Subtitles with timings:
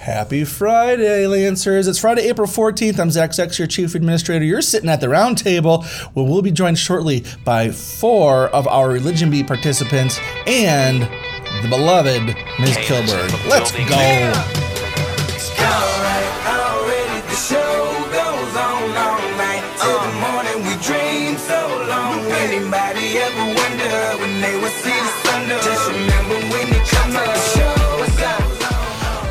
[0.00, 1.86] Happy Friday, Lancers.
[1.86, 2.98] It's Friday, April 14th.
[2.98, 4.46] I'm Zach Zex, your Chief Administrator.
[4.46, 5.82] You're sitting at the round table
[6.14, 11.02] where we'll be joined shortly by four of our Religion Bee participants and
[11.62, 12.78] the beloved Ms.
[12.78, 13.30] Kilburg.
[13.46, 14.32] Let's go.
[15.60, 16.29] Anybody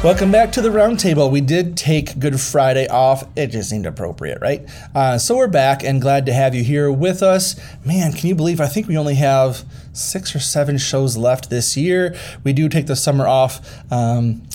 [0.01, 1.29] Welcome back to the roundtable.
[1.29, 3.27] We did take Good Friday off.
[3.35, 4.65] It just seemed appropriate, right?
[4.95, 7.59] Uh, so we're back and glad to have you here with us.
[7.83, 11.75] Man, can you believe I think we only have six or seven shows left this
[11.75, 12.15] year.
[12.45, 13.59] We do take the summer off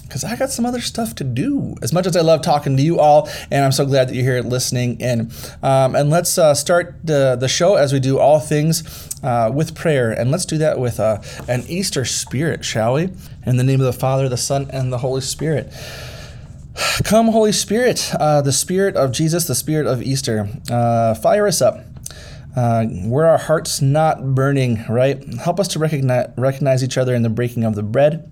[0.05, 1.75] because I got some other stuff to do.
[1.83, 4.25] As much as I love talking to you all, and I'm so glad that you're
[4.25, 5.31] here listening in.
[5.63, 9.75] Um, and let's uh, start the, the show as we do all things uh, with
[9.75, 10.13] prayer.
[10.13, 13.11] And let's do that with uh, an Easter spirit, shall we?
[13.47, 15.73] In the name of the Father, the Son, and the Holy Spirit.
[17.05, 20.49] Come, Holy Spirit, uh, the Spirit of Jesus, the Spirit of Easter.
[20.71, 21.81] Uh, fire us up
[22.57, 25.23] uh, where our hearts not burning, right?
[25.35, 28.31] Help us to recognize, recognize each other in the breaking of the bread,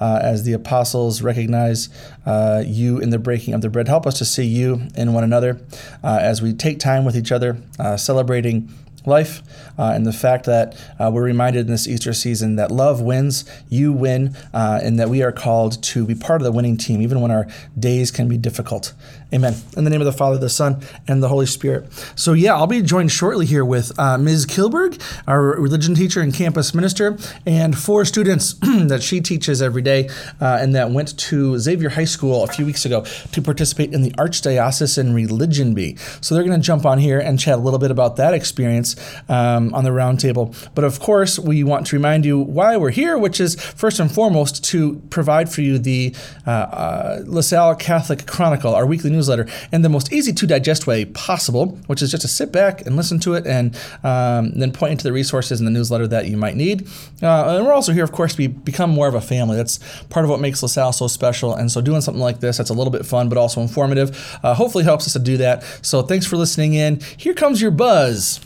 [0.00, 1.88] uh, as the apostles recognize
[2.26, 3.88] uh, you in the breaking of the bread.
[3.88, 5.60] Help us to see you in one another
[6.02, 8.72] uh, as we take time with each other, uh, celebrating
[9.06, 9.42] life
[9.78, 13.44] uh, and the fact that uh, we're reminded in this Easter season that love wins,
[13.68, 17.02] you win, uh, and that we are called to be part of the winning team,
[17.02, 17.46] even when our
[17.78, 18.94] days can be difficult.
[19.32, 19.54] Amen.
[19.76, 21.92] In the name of the Father, the Son, and the Holy Spirit.
[22.14, 24.46] So, yeah, I'll be joined shortly here with uh, Ms.
[24.46, 30.08] Kilburg, our religion teacher and campus minister, and four students that she teaches every day
[30.40, 34.02] uh, and that went to Xavier High School a few weeks ago to participate in
[34.02, 35.96] the Archdiocesan Religion Bee.
[36.20, 38.93] So, they're going to jump on here and chat a little bit about that experience
[39.28, 40.54] um, on the roundtable.
[40.74, 44.10] But of course, we want to remind you why we're here, which is first and
[44.10, 46.14] foremost to provide for you the
[46.46, 51.04] uh, uh, LaSalle Catholic Chronicle, our weekly newsletter in the most easy to digest way
[51.04, 54.92] possible, which is just to sit back and listen to it and um, then point
[54.92, 56.86] into the resources in the newsletter that you might need.
[57.22, 59.56] Uh, and we're also here, of course, to be, become more of a family.
[59.56, 59.78] That's
[60.10, 61.54] part of what makes LaSalle so special.
[61.54, 64.54] And so doing something like this that's a little bit fun but also informative uh,
[64.54, 65.62] hopefully helps us to do that.
[65.82, 67.00] So thanks for listening in.
[67.16, 68.40] Here comes your buzz.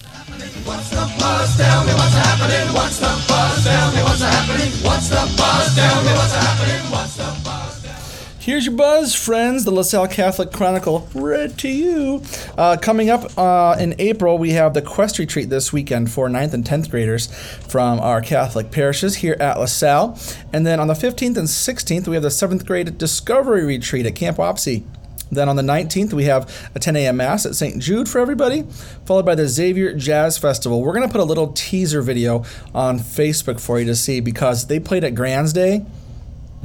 [8.48, 9.64] Here's your buzz, friends.
[9.64, 12.22] The LaSalle Catholic Chronicle read to you.
[12.56, 16.54] Uh, coming up uh, in April, we have the Quest Retreat this weekend for 9th
[16.54, 17.26] and 10th graders
[17.68, 20.18] from our Catholic parishes here at LaSalle.
[20.50, 24.14] And then on the 15th and 16th, we have the 7th grade Discovery Retreat at
[24.14, 24.84] Camp Wapsie.
[25.30, 27.18] Then on the 19th, we have a 10 a.m.
[27.18, 27.78] Mass at St.
[27.78, 28.62] Jude for everybody,
[29.04, 30.82] followed by the Xavier Jazz Festival.
[30.82, 32.44] We're going to put a little teaser video
[32.74, 35.84] on Facebook for you to see because they played at Grand's Day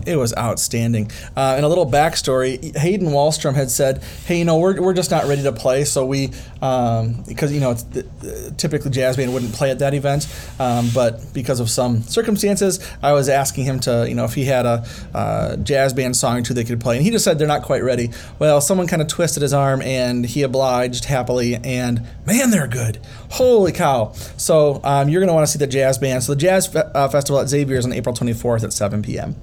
[0.05, 1.11] it was outstanding.
[1.35, 5.11] Uh, and a little backstory: Hayden Wahlstrom had said, "Hey, you know, we're, we're just
[5.11, 6.31] not ready to play, so we
[6.61, 7.85] um, because you know it's
[8.57, 10.27] typically jazz band wouldn't play at that event,
[10.59, 14.45] um, but because of some circumstances, I was asking him to you know if he
[14.45, 17.39] had a uh, jazz band song or two they could play, and he just said
[17.39, 18.11] they're not quite ready.
[18.39, 22.99] Well, someone kind of twisted his arm, and he obliged happily, and man, they're good.
[23.31, 24.13] Holy cow!
[24.37, 26.23] So um, you're gonna want to see the jazz band.
[26.23, 29.35] So the jazz fe- uh, festival at Xavier is on April 24th at 7 p.m.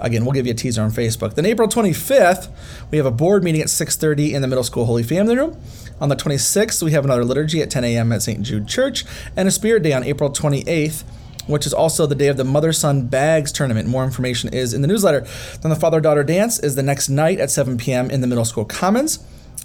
[0.00, 1.34] Again, we'll give you a teaser on Facebook.
[1.34, 2.48] Then April 25th,
[2.90, 5.56] we have a board meeting at 6:30 in the Middle School Holy Family Room.
[6.00, 8.12] On the 26th, we have another liturgy at 10 a.m.
[8.12, 8.42] at St.
[8.42, 9.04] Jude Church,
[9.36, 11.02] and a Spirit Day on April 28th,
[11.46, 13.88] which is also the day of the Mother Son Bags tournament.
[13.88, 15.26] More information is in the newsletter.
[15.60, 18.10] Then the Father Daughter Dance is the next night at 7 p.m.
[18.10, 19.18] in the Middle School Commons.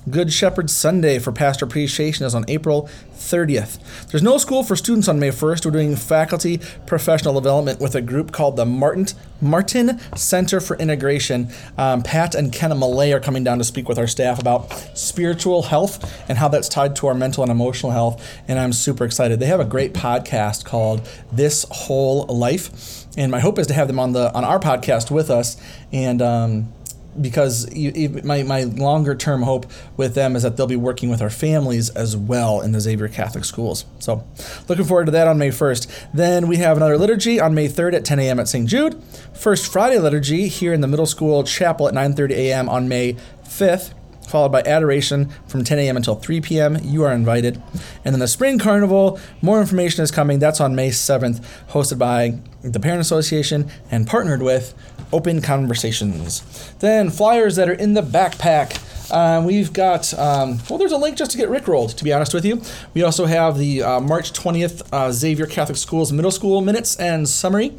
[0.10, 3.80] Good Shepherd Sunday for Pastor Appreciation is on April 30th.
[4.10, 5.66] There's no school for students on May 1st.
[5.66, 9.06] We're doing faculty professional development with a group called the Martin
[9.40, 11.50] Martin Center for Integration.
[11.78, 15.64] Um, Pat and Kenna Millea are coming down to speak with our staff about spiritual
[15.64, 18.26] health and how that's tied to our mental and emotional health.
[18.50, 19.40] And I'm super excited.
[19.40, 23.88] They have a great podcast called This Whole Life, and my hope is to have
[23.88, 25.56] them on the on our podcast with us
[25.94, 26.22] and.
[26.22, 26.74] Um,
[27.20, 27.74] because
[28.24, 29.66] my, my longer term hope
[29.98, 33.08] with them is that they'll be working with our families as well in the Xavier
[33.08, 33.86] Catholic schools.
[34.00, 34.26] So,
[34.68, 36.08] looking forward to that on May 1st.
[36.14, 38.40] Then we have another liturgy on May 3rd at 10 a.m.
[38.40, 38.68] at St.
[38.68, 39.02] Jude.
[39.34, 42.70] First Friday liturgy here in the middle school chapel at 9:30 a.m.
[42.70, 43.94] on May 5th
[44.28, 45.98] followed by adoration from 10 a.m.
[45.98, 46.78] until 3 p.m.
[46.82, 47.62] You are invited.
[48.04, 50.40] And then the Spring Carnival, more information is coming.
[50.40, 54.74] That's on May 7th, hosted by the Parent Association and partnered with
[55.14, 56.42] Open Conversations.
[56.80, 58.90] Then flyers that are in the backpack.
[59.12, 62.34] Uh, we've got, um, well, there's a link just to get Rickrolled, to be honest
[62.34, 62.62] with you.
[62.96, 67.30] We also have the uh, March 20th uh, Xavier Catholic Schools Middle School Minutes and
[67.30, 67.78] Summary,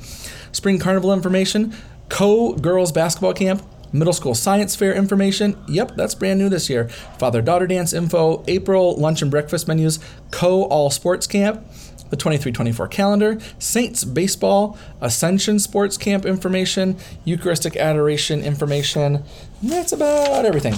[0.52, 1.74] Spring Carnival information,
[2.08, 5.56] Co Girls Basketball Camp, Middle school science fair information.
[5.68, 6.88] Yep, that's brand new this year.
[7.18, 10.00] Father daughter dance info, April lunch and breakfast menus,
[10.32, 11.64] Co All Sports Camp,
[12.10, 19.24] the 23 24 calendar, Saints baseball, Ascension Sports Camp information, Eucharistic adoration information.
[19.62, 20.74] That's about everything.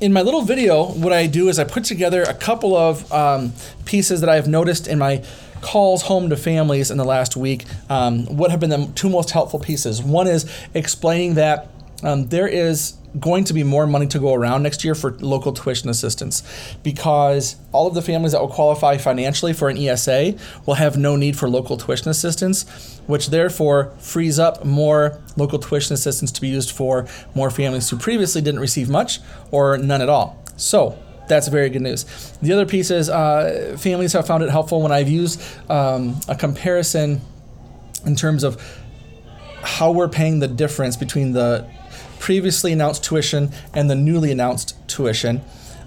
[0.00, 3.52] In my little video, what I do is I put together a couple of um,
[3.84, 5.22] pieces that I have noticed in my
[5.60, 7.64] calls home to families in the last week.
[7.88, 10.02] Um, what have been the two most helpful pieces?
[10.02, 11.68] One is explaining that
[12.02, 15.52] um, there is going to be more money to go around next year for local
[15.52, 16.42] tuition assistance
[16.82, 20.34] because all of the families that will qualify financially for an ESA
[20.66, 25.94] will have no need for local tuition assistance, which therefore frees up more local tuition
[25.94, 29.18] assistance to be used for more families who previously didn't receive much
[29.50, 30.38] or none at all.
[30.56, 32.04] So, that's very good news.
[32.42, 35.40] The other piece is uh, families have found it helpful when I've used
[35.70, 37.20] um, a comparison
[38.04, 38.60] in terms of
[39.62, 41.70] how we're paying the difference between the
[42.20, 45.40] previously announced tuition and the newly announced tuition.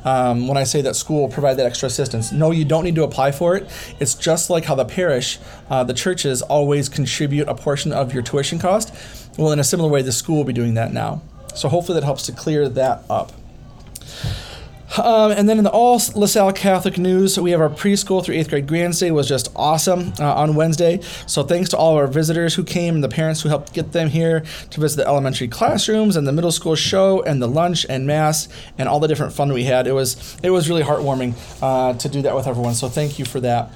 [0.04, 2.34] Um, when I say that school will provide that extra assistance.
[2.34, 3.70] No, you don't need to apply for it.
[4.02, 5.40] It's just like how the parish,
[5.70, 8.94] uh, the churches always contribute a portion of your tuition cost.
[9.38, 11.22] Well, in a similar way, the school will be doing that now.
[11.56, 13.32] So hopefully that helps to clear that up.
[14.98, 18.50] Um, and then in the all LaSalle Catholic news, we have our preschool through eighth
[18.50, 21.00] grade Grand Day was just awesome uh, on Wednesday.
[21.26, 23.92] So thanks to all of our visitors who came and the parents who helped get
[23.92, 27.86] them here to visit the elementary classrooms and the middle school show and the lunch
[27.90, 28.48] and mass
[28.78, 29.88] and all the different fun we had.
[29.88, 32.76] It was it was really heartwarming uh, to do that with everyone.
[32.76, 33.72] So thank you for that.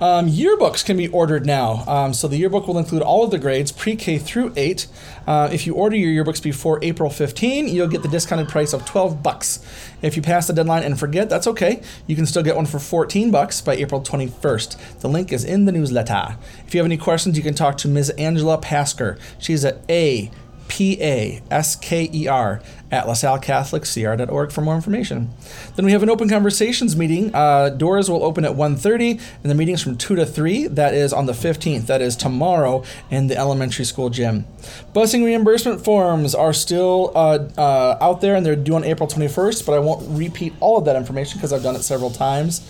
[0.00, 1.84] Um, yearbooks can be ordered now.
[1.86, 4.86] Um, so the yearbook will include all of the grades, pre-K through 8.
[5.26, 8.84] Uh, if you order your yearbooks before April 15, you'll get the discounted price of
[8.84, 9.64] 12 bucks.
[10.02, 11.82] If you pass the deadline and forget, that's okay.
[12.06, 15.00] You can still get one for 14 bucks by April 21st.
[15.00, 16.36] The link is in the newsletter.
[16.66, 18.10] If you have any questions, you can talk to Ms.
[18.10, 19.18] Angela Pasker.
[19.38, 20.30] She's at A
[20.68, 25.30] P A S K E R at lasallecatholiccr.org for more information.
[25.74, 27.34] Then we have an open conversations meeting.
[27.34, 30.68] Uh, doors will open at 1.30 and the meeting's from 2 to 3.
[30.68, 31.86] That is on the 15th.
[31.86, 34.46] That is tomorrow in the elementary school gym.
[34.94, 39.66] Busing reimbursement forms are still uh, uh, out there and they're due on April 21st,
[39.66, 42.60] but I won't repeat all of that information because I've done it several times.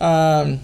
[0.00, 0.60] Um,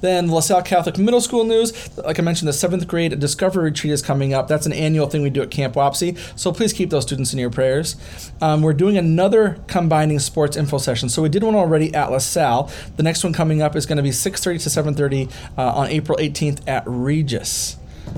[0.00, 1.96] then LaSalle Catholic Middle School news.
[1.96, 4.48] Like I mentioned, the seventh grade Discovery Retreat is coming up.
[4.48, 6.16] That's an annual thing we do at Camp Wapsie.
[6.38, 7.96] So please keep those students in your prayers.
[8.40, 11.08] Um, we're doing another combining sports info session.
[11.08, 12.70] So we did one already at LaSalle.
[12.96, 16.18] The next one coming up is going to be 6:30 to 7:30 uh, on April
[16.18, 17.76] 18th at Regis.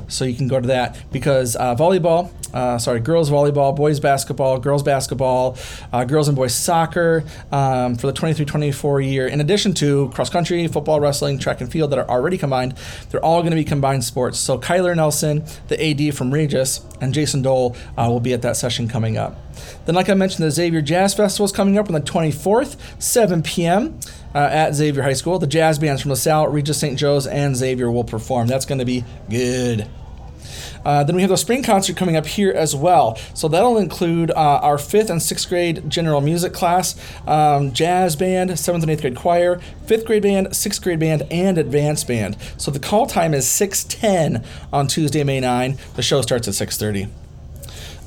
[0.09, 4.59] So you can go to that because uh, volleyball, uh, sorry, girls volleyball, boys basketball,
[4.59, 5.57] girls basketball,
[5.93, 10.31] uh, girls and boys soccer um, for the 23 24 year, in addition to cross
[10.31, 12.75] country, football, wrestling, track and field that are already combined,
[13.11, 14.39] they're all going to be combined sports.
[14.39, 18.57] So Kyler Nelson, the AD from Regis, and Jason Dole uh, will be at that
[18.57, 19.48] session coming up.
[19.87, 23.43] Then, like I mentioned, the Xavier Jazz Festival is coming up on the 24th, 7
[23.43, 23.99] p.m.
[24.35, 25.39] Uh, at Xavier High School.
[25.39, 26.99] The jazz bands from LaSalle, Regis St.
[26.99, 28.47] Joe's, and Xavier will perform.
[28.47, 29.89] That's going to be good.
[30.85, 33.17] Uh, then we have the spring concert coming up here as well.
[33.35, 36.97] So that'll include uh, our fifth and sixth grade general music class,
[37.27, 41.59] um, jazz band, seventh and eighth grade choir, fifth grade band, sixth grade band, and
[41.59, 42.37] advanced band.
[42.57, 45.79] So the call time is 6:10 on Tuesday, May 9.
[45.95, 47.09] The show starts at 6:30.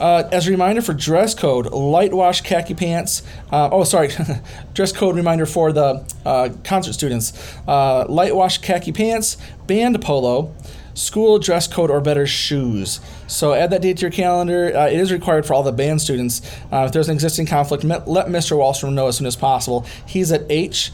[0.01, 3.21] Uh, as a reminder for dress code, light wash khaki pants.
[3.51, 4.09] Uh, oh, sorry,
[4.73, 7.33] dress code reminder for the uh, concert students:
[7.67, 9.37] uh, light wash khaki pants,
[9.67, 10.55] band polo,
[10.95, 12.99] school dress code or better shoes.
[13.27, 14.75] So add that date to your calendar.
[14.75, 16.41] Uh, it is required for all the band students.
[16.71, 18.57] Uh, if there's an existing conflict, let Mr.
[18.57, 19.85] Wahlstrom know as soon as possible.
[20.07, 20.91] He's at H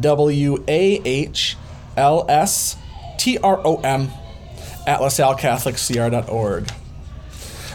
[0.00, 1.56] W A H
[1.96, 2.76] L S
[3.16, 4.10] T R O M
[4.86, 6.70] at lasallecatholicCR.org.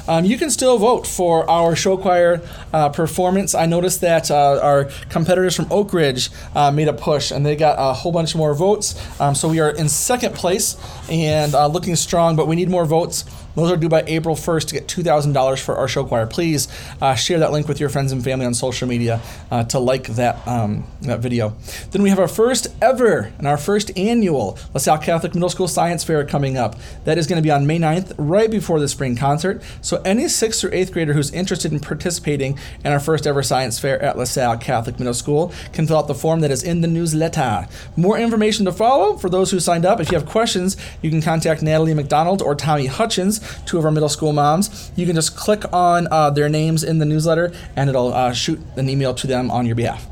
[0.08, 2.42] Um, you can still vote for our show choir
[2.74, 3.56] uh, performance.
[3.56, 7.56] I noticed that uh, our competitors from Oak Ridge uh, made a push and they
[7.56, 8.96] got a whole bunch more votes.
[9.20, 10.78] Um, so we are in second place
[11.10, 13.26] and uh, looking strong, but we need more votes.
[13.56, 16.28] Those are due by April 1st to get $2,000 for our show choir.
[16.28, 16.68] Please
[17.02, 20.08] uh, share that link with your friends and family on social media uh, to like
[20.08, 21.56] that, um, that video.
[21.92, 26.04] Then we have our first ever and our first annual LaSalle Catholic Middle School Science
[26.04, 26.76] Fair coming up.
[27.06, 29.64] That is going to be on May 9th, right before the spring concert.
[29.82, 33.80] So any sixth or eighth grader who's interested in participating in our first ever science
[33.80, 36.88] fair at LaSalle Catholic Middle School can fill out the form that is in the
[36.88, 37.68] newsletter.
[37.96, 40.02] More information to follow for those who signed up.
[40.02, 43.92] If you have questions, you can contact Natalie McDonald or Tommy Hutchins two of our
[43.92, 44.92] middle school moms.
[44.96, 48.60] You can just click on uh, their names in the newsletter and it'll uh, shoot
[48.76, 50.08] an email to them on your behalf.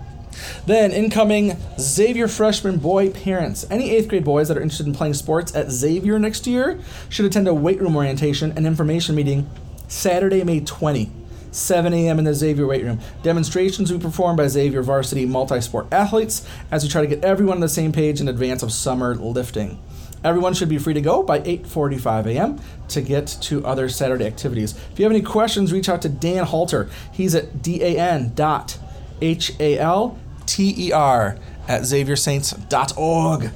[0.66, 3.66] Then, incoming Xavier freshman boy parents.
[3.70, 7.26] Any eighth grade boys that are interested in playing sports at Xavier next year should
[7.26, 9.50] attend a weight room orientation and information meeting
[9.88, 11.12] Saturday, May 20.
[11.52, 12.18] 7 a.m.
[12.18, 13.00] in the Xavier weight room.
[13.22, 17.24] Demonstrations will be performed by Xavier varsity multi sport athletes as we try to get
[17.24, 19.80] everyone on the same page in advance of summer lifting.
[20.24, 22.60] Everyone should be free to go by 8:45 a.m.
[22.90, 24.76] to get to other Saturday activities.
[24.92, 26.90] If you have any questions, reach out to Dan Halter.
[27.12, 28.78] He's at dan dot
[29.22, 31.38] h a l t e r
[31.68, 33.52] at xaviersaints.org.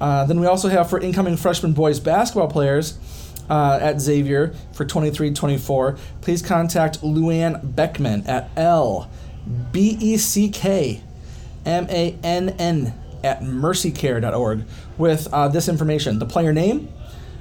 [0.00, 2.98] Uh, then we also have for incoming freshman boys basketball players
[3.50, 5.98] uh, at Xavier for 23-24.
[6.22, 9.10] Please contact Luann Beckmann at L
[9.72, 11.02] B E C K
[11.66, 14.64] M A N N at mercycare.org
[14.98, 16.88] with uh, this information the player name,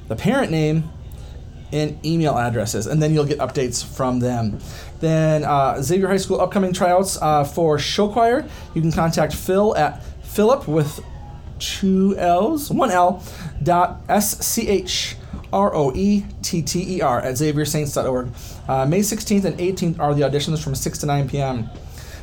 [0.08, 0.90] the parent name,
[1.72, 4.60] and email addresses, and then you'll get updates from them.
[5.00, 8.48] Then uh, Xavier High School upcoming tryouts uh, for show choir.
[8.74, 11.00] You can contact Phil at Philip with
[11.60, 13.24] two L's, one L,
[13.62, 15.16] dot S C H
[15.52, 18.30] R O E T T E R at xaviersaints.org.
[18.68, 21.70] Uh, May 16th and 18th are the auditions from 6 to 9 p.m.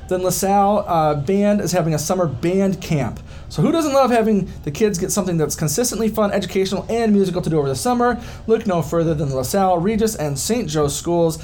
[0.08, 3.20] Then LaSalle uh, Band is having a summer band camp.
[3.48, 7.40] So, who doesn't love having the kids get something that's consistently fun, educational, and musical
[7.42, 8.20] to do over the summer?
[8.46, 10.68] Look no further than LaSalle, Regis, and St.
[10.68, 11.38] Joe schools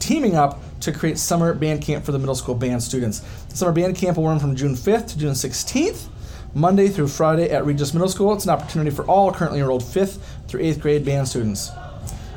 [0.00, 3.20] teaming up to create summer band camp for the middle school band students.
[3.48, 6.08] The summer band camp will run from June 5th to June 16th.
[6.54, 8.32] Monday through Friday at Regis Middle School.
[8.32, 11.70] It's an opportunity for all currently enrolled 5th through 8th grade band students.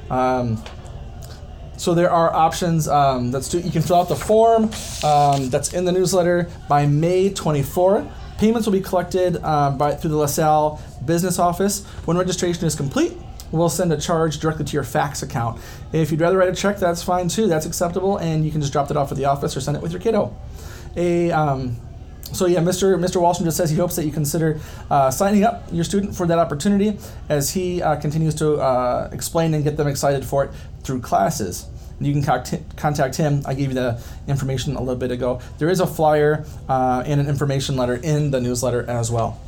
[0.10, 0.62] Um,
[1.78, 4.66] so there are options um, you can fill out the form
[5.06, 8.12] um, that's in the newsletter by May 24th.
[8.40, 11.86] Payments will be collected uh, by through the LaSalle business office.
[12.06, 13.12] When registration is complete,
[13.52, 15.60] we'll send a charge directly to your FACTS account.
[15.92, 17.48] If you'd rather write a check, that's fine too.
[17.48, 19.84] That's acceptable, and you can just drop it off at the office or send it
[19.84, 20.34] with your kiddo.
[20.96, 21.76] A um,
[22.32, 22.98] so yeah, Mr.
[22.98, 23.20] Mr.
[23.22, 26.40] Wahlstrom just says he hopes that you consider uh, signing up your student for that
[26.40, 30.52] opportunity as he uh, continues to uh, explain and get them excited for it
[30.84, 31.66] through classes.
[32.00, 32.24] You can
[32.76, 33.42] contact him.
[33.46, 35.42] I gave you the information a little bit ago.
[35.58, 39.40] There is a flyer uh, and an information letter in the newsletter as well.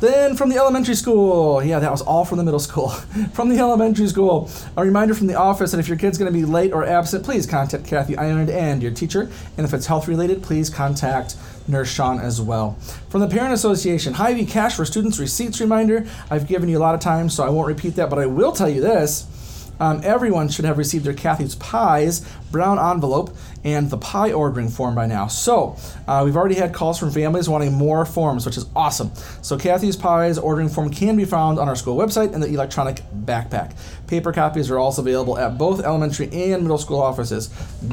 [0.00, 2.88] Then from the elementary school, yeah, that was all from the middle school.
[3.32, 6.38] from the elementary school, a reminder from the office that if your kid's going to
[6.38, 9.28] be late or absent, please contact Kathy Ireland and your teacher.
[9.56, 12.74] And if it's health related, please contact Nurse Sean as well.
[13.08, 16.06] From the Parent Association, Hy-Vee Cash for Students Receipts reminder.
[16.30, 18.52] I've given you a lot of time, so I won't repeat that, but I will
[18.52, 19.26] tell you this.
[19.80, 24.94] Um, everyone should have received their Kathy's Pies brown envelope and the pie ordering form
[24.94, 25.26] by now.
[25.26, 29.10] So uh, we've already had calls from families wanting more forms, which is awesome.
[29.42, 33.02] So Kathy's Pies ordering form can be found on our school website in the electronic
[33.24, 33.76] backpack.
[34.06, 37.48] Paper copies are also available at both elementary and middle school offices.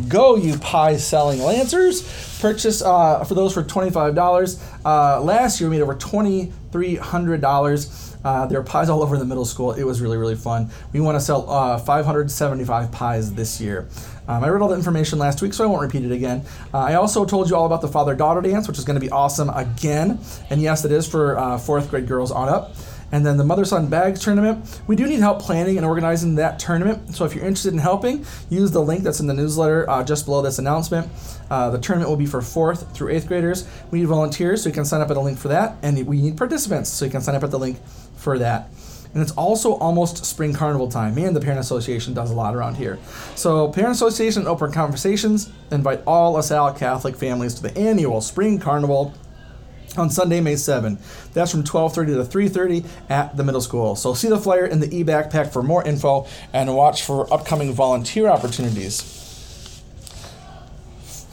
[0.07, 2.03] Go, you pie selling Lancers!
[2.39, 4.61] Purchase uh, for those for $25.
[4.85, 8.04] Uh, last year we made over $2,300.
[8.25, 9.71] Uh, there are pies all over the middle school.
[9.73, 10.71] It was really, really fun.
[10.91, 13.87] We want to sell uh, 575 pies this year.
[14.27, 16.43] Um, I read all the information last week, so I won't repeat it again.
[16.73, 18.99] Uh, I also told you all about the father daughter dance, which is going to
[18.99, 20.19] be awesome again.
[20.49, 22.75] And yes, it is for uh, fourth grade girls on up.
[23.11, 24.81] And then the mother son bags tournament.
[24.87, 27.15] We do need help planning and organizing that tournament.
[27.15, 30.25] So if you're interested in helping, use the link that's in the newsletter uh, just
[30.25, 31.07] below this announcement.
[31.49, 33.67] Uh, the tournament will be for fourth through eighth graders.
[33.91, 35.77] We need volunteers, so you can sign up at the link for that.
[35.83, 37.77] And we need participants, so you can sign up at the link
[38.25, 38.69] for that.
[39.13, 41.15] And it's also almost spring carnival time.
[41.15, 42.99] Man, the Parent Association does a lot around here.
[43.35, 49.13] So, Parent Association Open Conversations invite all LaSalle Catholic families to the annual spring carnival
[49.95, 50.97] on Sunday, May 7.
[51.33, 53.95] That's from 12:30 to 3:30 at the middle school.
[53.95, 58.27] So see the flyer in the e-backpack for more info and watch for upcoming volunteer
[58.27, 59.24] opportunities.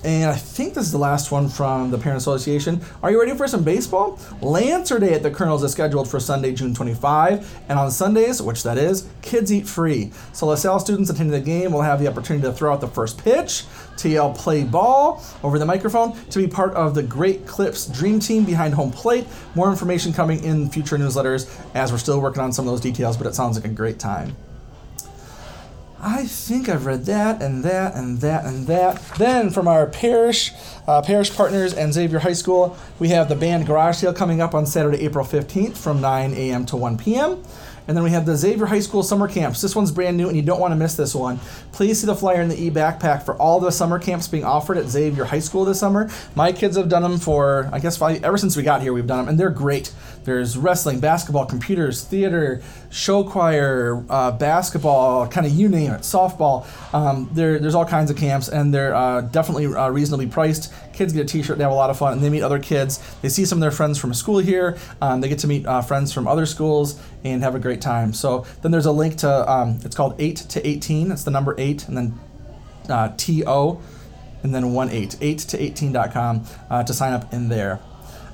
[0.04, 2.80] And I think this is the last one from the Parent Association.
[3.02, 4.18] Are you ready for some baseball?
[4.40, 7.62] Lancer Day at the Kernels is scheduled for Sunday, June 25.
[7.68, 10.11] And on Sundays, which that is, kids eat free.
[10.32, 13.16] So LaSalle students attending the game will have the opportunity to throw out the first
[13.18, 13.64] pitch,
[13.99, 18.18] to yell play ball over the microphone, to be part of the Great Clips Dream
[18.18, 19.26] Team behind home plate.
[19.54, 23.16] More information coming in future newsletters as we're still working on some of those details,
[23.16, 24.35] but it sounds like a great time.
[26.04, 29.00] I think I've read that and that and that and that.
[29.18, 30.50] Then from our parish,
[30.88, 34.52] uh, parish partners and Xavier High School, we have the band garage sale coming up
[34.52, 36.66] on Saturday, April 15th from 9 a.m.
[36.66, 37.44] to 1 p.m.
[37.87, 39.61] And then we have the Xavier High School summer camps.
[39.61, 41.38] This one's brand new and you don't want to miss this one.
[41.71, 44.78] Please see the flyer in the e backpack for all the summer camps being offered
[44.78, 46.11] at Xavier High School this summer.
[46.35, 49.18] My kids have done them for, I guess, ever since we got here, we've done
[49.18, 49.92] them, and they're great.
[50.25, 56.67] There's wrestling, basketball, computers, theater, show choir, uh, basketball, kind of you name it, softball.
[56.95, 60.73] Um, there, there's all kinds of camps, and they're uh, definitely uh, reasonably priced.
[60.93, 63.00] Kids get a T-shirt, they have a lot of fun, and they meet other kids.
[63.23, 64.79] They see some of their friends from school here.
[65.00, 68.12] Um, they get to meet uh, friends from other schools and have a great time.
[68.12, 71.11] So then there's a link to um, it's called eight to eighteen.
[71.11, 72.21] It's the number eight, and then
[72.88, 73.81] uh, T-O,
[74.43, 77.81] and then 1 8, 8 to 18.com uh, to sign up in there.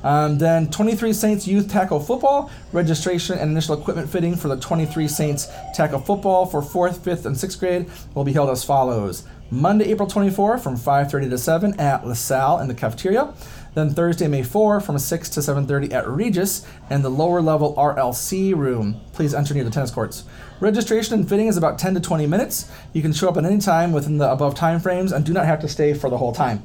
[0.02, 5.09] Um, then 23 Saints Youth Tackle Football registration and initial equipment fitting for the 23
[5.09, 9.25] Saints Tackle Football for 4th, 5th, and 6th grade will be held as follows.
[9.50, 13.33] Monday, April 24 from 5:30 to 7 at LaSalle in the cafeteria.
[13.75, 18.52] Then Thursday, May 4 from 6 to 7:30 at Regis and the lower level RLC
[18.52, 18.97] room.
[19.12, 20.25] Please enter near the tennis courts.
[20.61, 22.67] Registration and fitting is about 10 to 20 minutes.
[22.93, 25.47] You can show up at any time within the above time frames and do not
[25.47, 26.62] have to stay for the whole time.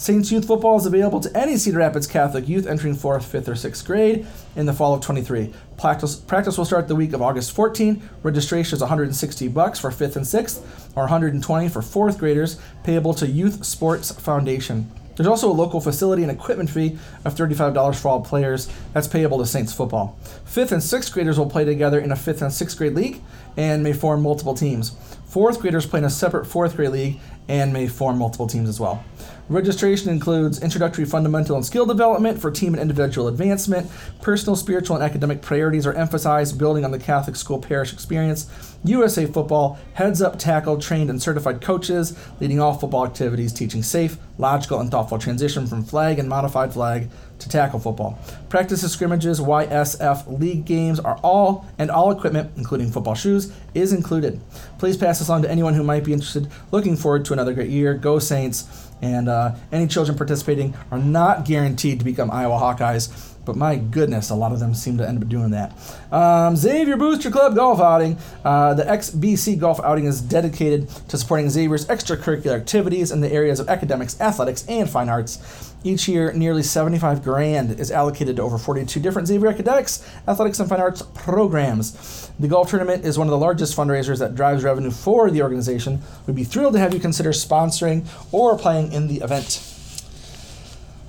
[0.00, 3.52] Saints Youth Football is available to any Cedar Rapids Catholic youth entering 4th, 5th, or
[3.52, 4.26] 6th grade
[4.56, 5.52] in the fall of 23.
[5.76, 8.02] Practice, practice will start the week of August 14.
[8.22, 10.62] Registration is 160 bucks for 5th and 6th,
[10.96, 14.90] or 120 for 4th graders, payable to Youth Sports Foundation.
[15.16, 18.70] There's also a local facility and equipment fee of $35 for all players.
[18.94, 20.18] That's payable to Saints football.
[20.46, 23.20] Fifth and sixth graders will play together in a fifth and sixth grade league
[23.58, 24.96] and may form multiple teams.
[25.26, 28.80] Fourth graders play in a separate fourth grade league and may form multiple teams as
[28.80, 29.04] well.
[29.50, 33.90] Registration includes introductory fundamental and skill development for team and individual advancement.
[34.22, 38.46] Personal, spiritual, and academic priorities are emphasized, building on the Catholic school parish experience.
[38.84, 44.18] USA football, heads up tackle, trained and certified coaches, leading all football activities, teaching safe,
[44.38, 47.10] logical, and thoughtful transition from flag and modified flag
[47.40, 48.18] to tackle football.
[48.48, 54.40] Practices, scrimmages, YSF league games are all, and all equipment, including football shoes, is included.
[54.78, 56.48] Please pass this on to anyone who might be interested.
[56.70, 57.94] Looking forward to another great year.
[57.94, 58.88] Go Saints!
[59.02, 64.30] And uh, any children participating are not guaranteed to become Iowa Hawkeyes, but my goodness,
[64.30, 65.72] a lot of them seem to end up doing that.
[66.12, 68.16] Um, Xavier Booster Club Golf Outing.
[68.44, 73.58] Uh, the XBC Golf Outing is dedicated to supporting Xavier's extracurricular activities in the areas
[73.58, 75.72] of academics, athletics, and fine arts.
[75.82, 80.68] Each year, nearly 75 grand is allocated to over 42 different Xavier academics, athletics, and
[80.68, 82.30] fine arts programs.
[82.38, 86.02] The golf tournament is one of the largest fundraisers that drives revenue for the organization.
[86.28, 89.69] We'd be thrilled to have you consider sponsoring or playing in the event.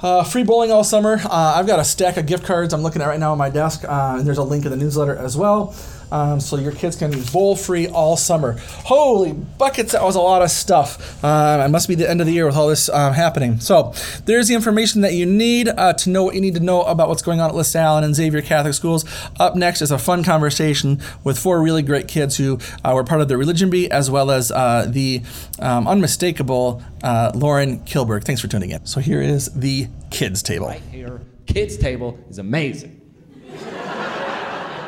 [0.02, 1.22] Uh, free bowling all summer.
[1.24, 3.50] Uh, I've got a stack of gift cards I'm looking at right now on my
[3.50, 5.76] desk, uh, and there's a link in the newsletter as well.
[6.12, 8.58] Um, so your kids can be bowl free all summer.
[8.60, 11.24] Holy buckets, that was a lot of stuff.
[11.24, 13.60] Uh, it must be the end of the year with all this um, happening.
[13.60, 13.94] So
[14.26, 17.10] there's the information that you need uh, to know what you need to know about
[17.10, 19.06] what's going on at LaSalle and Xavier Catholic Schools.
[19.40, 23.22] Up next is a fun conversation with four really great kids who uh, were part
[23.22, 25.22] of the Religion Bee, as well as uh, the
[25.60, 28.24] um, unmistakable uh, Louren Kilburg.
[28.24, 28.86] Thanks for tuning in.
[28.86, 30.68] So here is the kids table.
[30.68, 33.01] Right here, kids table is amazing.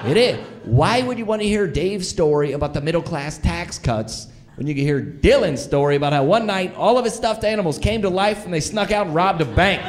[0.05, 0.39] It is.
[0.65, 4.67] Why would you want to hear Dave's story about the middle class tax cuts when
[4.67, 8.01] you can hear Dylan's story about how one night all of his stuffed animals came
[8.01, 9.81] to life and they snuck out and robbed a bank?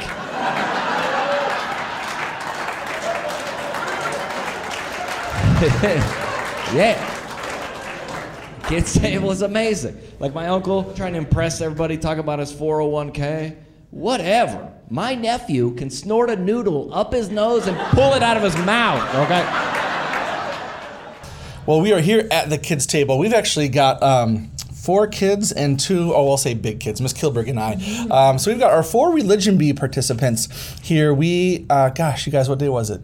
[6.75, 7.11] yeah.
[8.67, 9.97] Kids table is amazing.
[10.19, 13.55] Like my uncle trying to impress everybody, talk about his 401k.
[13.91, 14.71] Whatever.
[14.89, 18.57] My nephew can snort a noodle up his nose and pull it out of his
[18.65, 19.74] mouth, okay?
[21.65, 23.17] Well, we are here at the kids' table.
[23.17, 27.47] We've actually got um, four kids and two, oh, I'll say big kids, Miss Kilburg
[27.49, 27.73] and I.
[28.11, 30.47] Um, so we've got our four Religion Bee participants
[30.83, 31.11] here.
[31.11, 33.01] We, uh, gosh, you guys, what day was it?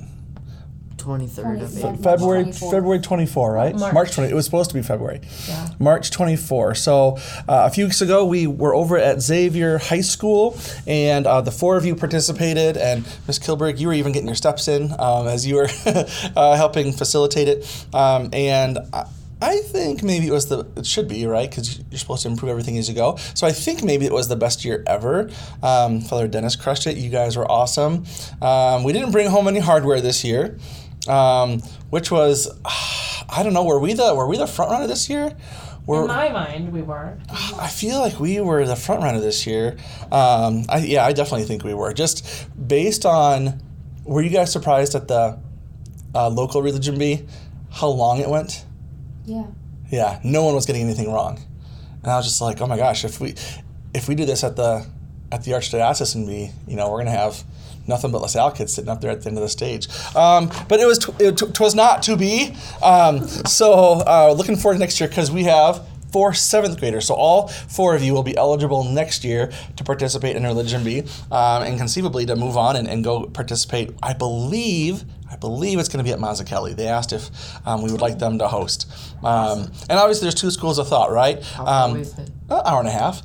[1.02, 1.80] 23rd of Yeah.
[1.80, 1.98] April.
[2.04, 2.72] February 24.
[2.72, 3.76] February 24, right?
[3.76, 4.12] March.
[4.14, 4.30] 20.
[4.32, 5.22] It was supposed to be February.
[5.48, 5.70] Yeah.
[5.80, 6.76] March 24.
[6.76, 11.42] So uh, a few weeks ago, we were over at Xavier High School, and uh,
[11.42, 12.78] the four of you participated.
[12.78, 15.70] And Miss Kilburg, you were even getting your steps in um, as you were
[16.36, 17.86] uh, helping facilitate it.
[17.94, 19.06] Um, and I,
[19.44, 22.52] I think maybe it was the it should be right because you're supposed to improve
[22.52, 23.16] everything as you go.
[23.34, 25.32] So I think maybe it was the best year ever.
[25.64, 26.96] Um, Father Dennis crushed it.
[26.98, 28.06] You guys were awesome.
[28.40, 30.60] Um, we didn't bring home any hardware this year,
[31.08, 31.60] um,
[31.90, 33.64] which was I don't know.
[33.64, 35.36] Were we the were we the front runner this year?
[35.88, 37.22] Were, In my mind, we weren't.
[37.30, 39.78] I feel like we were the front runner this year.
[40.12, 41.92] Um, I, yeah, I definitely think we were.
[41.94, 43.62] Just based on,
[44.06, 45.40] were you guys surprised at the
[46.14, 47.26] uh, local religion bee,
[47.72, 48.64] how long it went?
[49.26, 49.48] Yeah.
[49.90, 51.40] Yeah, no one was getting anything wrong,
[52.04, 53.36] and I was just like, oh my gosh, if we
[53.94, 54.86] if we do this at the
[55.34, 57.44] at the archdiocesan bee, you know, we're gonna have
[57.88, 59.88] nothing but LaSalle kids sitting up there at the end of the stage.
[60.16, 62.56] Um, but it was t- it t- twas not to be.
[62.82, 67.06] Um, so uh, looking forward to next year because we have four seventh graders.
[67.08, 71.02] So all four of you will be eligible next year to participate in Religion Bee
[71.32, 73.92] um, and conceivably to move on and, and go participate.
[74.04, 75.04] I believe.
[75.32, 76.76] I believe it's going to be at Mazzuchelli.
[76.76, 77.30] They asked if
[77.66, 78.92] um, we would like them to host.
[79.24, 81.42] Um, and obviously, there's two schools of thought, right?
[81.42, 82.30] How Um, is it?
[82.50, 83.22] an hour and a half.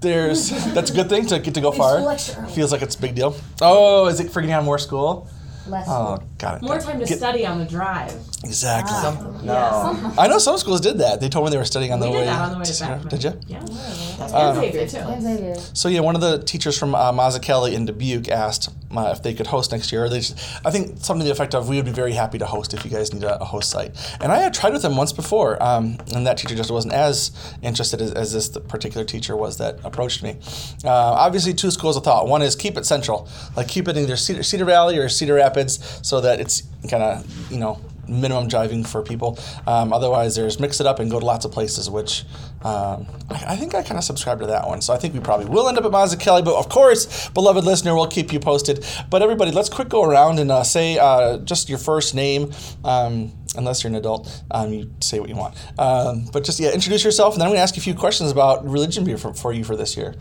[0.00, 1.96] There's that's a good thing to get to go far.
[1.98, 2.52] school extra early.
[2.52, 3.34] Feels like it's a big deal.
[3.60, 5.28] Oh, is it freaking out more school?
[5.66, 5.86] Less.
[5.88, 6.62] Oh, Got it.
[6.62, 8.14] More time to Get- study on the drive.
[8.44, 8.94] Exactly.
[8.96, 9.44] Something.
[9.46, 9.52] No.
[9.54, 10.14] Yeah.
[10.16, 11.20] I know some schools did that.
[11.20, 12.24] They told me they were studying on we the did way.
[12.26, 12.92] that on the way to Sarah.
[12.94, 13.08] Beckman.
[13.10, 13.40] Did you?
[13.48, 13.60] Yeah.
[13.60, 15.20] That's Um, and Xavier too.
[15.20, 15.56] Xavier.
[15.74, 19.34] So yeah, one of the teachers from uh, Mazzuchelli in Dubuque asked uh, if they
[19.34, 20.08] could host next year.
[20.08, 22.46] They, just, I think something to the effect of, "We would be very happy to
[22.46, 24.96] host if you guys need a, a host site." And I had tried with them
[24.96, 29.36] once before, um, and that teacher just wasn't as interested as, as this particular teacher
[29.36, 30.36] was that approached me.
[30.84, 32.28] Uh, obviously, two schools of thought.
[32.28, 35.34] One is keep it central, like keep it in either Cedar, Cedar Valley or Cedar
[35.34, 39.38] Rapids, so that it's kind of you know minimum driving for people.
[39.66, 42.24] Um, otherwise, there's mix it up and go to lots of places, which
[42.62, 44.80] um, I, I think I kind of subscribe to that one.
[44.80, 47.94] So I think we probably will end up at Mazzuchelli, but of course, beloved listener,
[47.94, 48.84] we'll keep you posted.
[49.10, 52.52] But everybody, let's quick go around and uh, say uh, just your first name.
[52.84, 55.56] Um, Unless you're an adult, um, you say what you want.
[55.78, 57.94] Um, but just yeah, introduce yourself, and then I'm going to ask you a few
[57.94, 60.14] questions about religion for, for you for this year.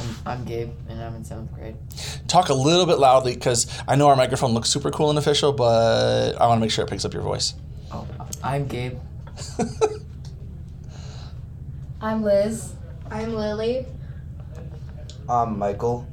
[0.00, 1.76] I'm, I'm Gabe, and I'm in seventh grade.
[2.28, 5.52] Talk a little bit loudly because I know our microphone looks super cool and official,
[5.52, 7.54] but I want to make sure it picks up your voice.
[7.90, 8.06] Oh,
[8.42, 8.98] I'm Gabe.
[12.00, 12.74] I'm Liz.
[13.10, 13.86] I'm Lily.
[15.28, 16.06] I'm Michael.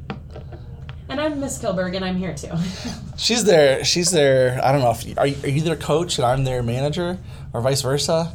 [1.08, 2.50] And I'm Miss Kilburg, and I'm here too.
[3.18, 3.86] She's there.
[3.86, 4.60] she's there.
[4.62, 7.18] I don't know if are you, are you their coach and I'm their manager
[7.54, 8.34] or vice versa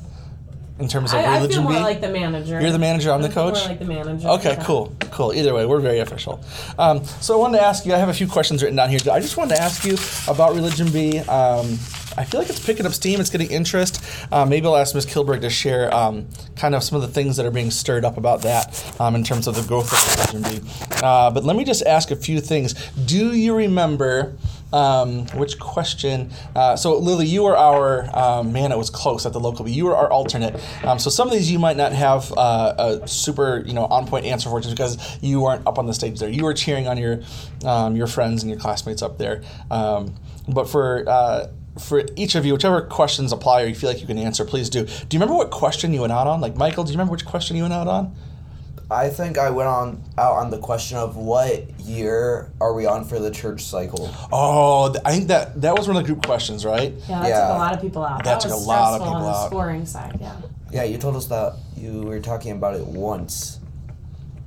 [0.81, 1.81] in terms of I, I feel religion more beat?
[1.81, 2.61] like the manager.
[2.61, 3.55] You're the manager, I'm the coach?
[3.59, 4.29] More like the manager.
[4.29, 4.65] Okay, Yeah.
[4.65, 5.33] cool, cool.
[5.33, 6.43] Either way, we're very official.
[6.79, 7.95] Um, so I wanted to ask you.
[7.95, 8.99] I have a few questions written down here.
[9.13, 9.97] I just wanted to ask you
[10.33, 11.19] about Religion Bee.
[11.21, 11.79] Um,
[12.19, 13.21] I feel like it's picking up steam.
[13.21, 14.03] It's getting interest.
[14.33, 15.07] Uh, maybe I'll ask Ms.
[15.07, 18.17] Kilburg to share um, kind of some of the things that are being stirred up
[18.17, 20.71] about that um, in terms of the growth of Religion Bee.
[21.03, 22.75] Uh, but let me just ask a few things.
[23.07, 24.35] Do you remember?
[24.73, 26.31] Um, which question?
[26.55, 28.73] Uh, so Lily, you were our um, man.
[28.73, 30.61] It was close at the local, but you were our alternate.
[30.85, 34.07] Um, so some of these you might not have uh, a super, you know, on
[34.07, 36.31] point answer for, just because you weren't up on the stage there.
[36.31, 37.21] You were cheering on your
[37.65, 39.43] um, your friends and your classmates up there.
[39.71, 40.15] Um,
[40.49, 44.07] but for uh, for each of you, whichever questions apply or you feel like you
[44.07, 44.85] can answer, please do.
[44.85, 46.41] Do you remember what question you went out on?
[46.41, 48.15] Like Michael, do you remember which question you went out on?
[48.91, 53.05] I think I went on out on the question of what year are we on
[53.05, 54.11] for the church cycle?
[54.33, 56.93] Oh, th- I think that that was one of the group questions, right?
[57.09, 57.41] Yeah, that Yeah.
[57.47, 58.25] took a lot of people out.
[58.25, 59.47] That That, took was a lot of stressful on people the out.
[59.47, 60.19] scoring side.
[60.21, 60.33] Yeah.
[60.73, 63.59] Yeah, you told us that you were talking about it once.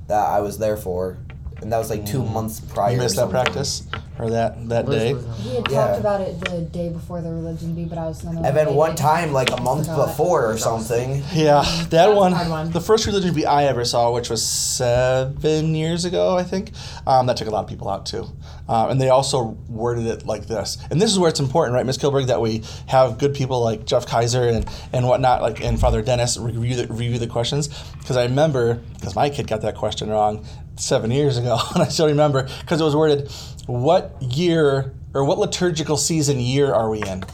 [0.08, 1.16] That I was there for,
[1.62, 2.92] and that was like two months prior.
[2.92, 3.82] You or missed that practice
[4.18, 5.14] or that that day.
[5.14, 5.86] was on- We had Yeah.
[5.86, 8.56] talked about it the day before the religion bee, but I was in the And
[8.56, 10.06] then one time, like a month Forgot.
[10.08, 11.22] before or something.
[11.34, 12.70] Yeah, that That's a one, hard one.
[12.70, 16.72] The first religion bee I ever saw, which was seven years ago, I think,
[17.06, 18.26] um, that took a lot of people out too.
[18.68, 20.78] Um, and they also worded it like this.
[20.90, 23.84] And this is where it's important, right, Miss Kilburg, that we have good people like
[23.84, 27.68] Jeff Kaiser and, and whatnot, like and Father Dennis review the, review the questions.
[27.98, 31.88] Because I remember, because my kid got that question wrong seven years ago, and I
[31.88, 33.30] still remember because it was worded,
[33.66, 37.24] "What year or what liturgical season year are we in?"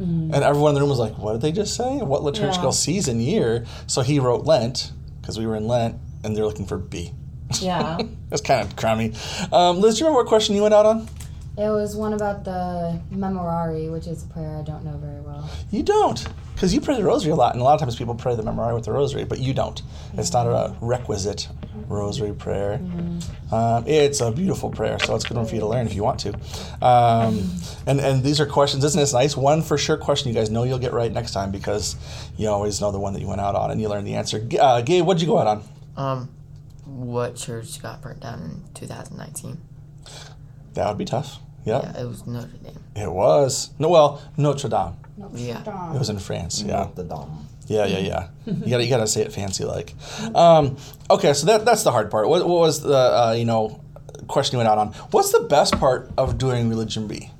[0.00, 1.98] And everyone in the room was like, "What did they just say?
[1.98, 2.70] What liturgical Yeah.
[2.70, 6.76] season year?" So he wrote Lent because we were in Lent, and they're looking for
[6.78, 7.12] B.
[7.60, 7.98] Yeah.
[8.30, 9.12] That's kind of crummy.
[9.52, 11.08] Um, Liz, do you remember what question you went out on?
[11.58, 15.50] It was one about the memorare, which is a prayer I don't know very well.
[15.70, 18.14] You don't, because you pray the rosary a lot, and a lot of times people
[18.14, 19.82] pray the Memorare with the rosary, but you don't.
[20.14, 21.48] It's not a requisite
[21.88, 22.80] rosary prayer.
[23.52, 25.92] Um, it's a beautiful prayer, so it's a good one for you to learn if
[25.94, 26.32] you want to.
[26.80, 27.50] Um,
[27.86, 29.36] and and these are questions, isn't this nice?
[29.36, 31.96] One for sure question you guys know you'll get right next time because
[32.38, 34.40] you always know the one that you went out on and you learn the answer.
[34.40, 35.62] G- Uh, Gabe, what'd you go out on?
[35.98, 36.28] Um,
[36.86, 39.58] what church got burnt down in 2019?
[40.74, 41.38] That would be tough.
[41.64, 41.82] Yep.
[41.82, 42.78] Yeah, it was Notre Dame.
[42.96, 43.70] It was.
[43.78, 44.94] No, well, Notre Dame.
[45.34, 45.60] Yeah.
[45.94, 46.62] It was in France.
[46.62, 46.88] Yeah.
[46.94, 47.46] The dom.
[47.68, 48.28] Yeah, yeah, yeah.
[48.46, 49.94] You gotta, you gotta say it fancy like.
[50.34, 50.76] Um,
[51.10, 52.28] okay, so that that's the hard part.
[52.28, 53.80] What, what was the uh, you know
[54.26, 54.88] question you went out on?
[55.12, 57.30] What's the best part of doing religion bee?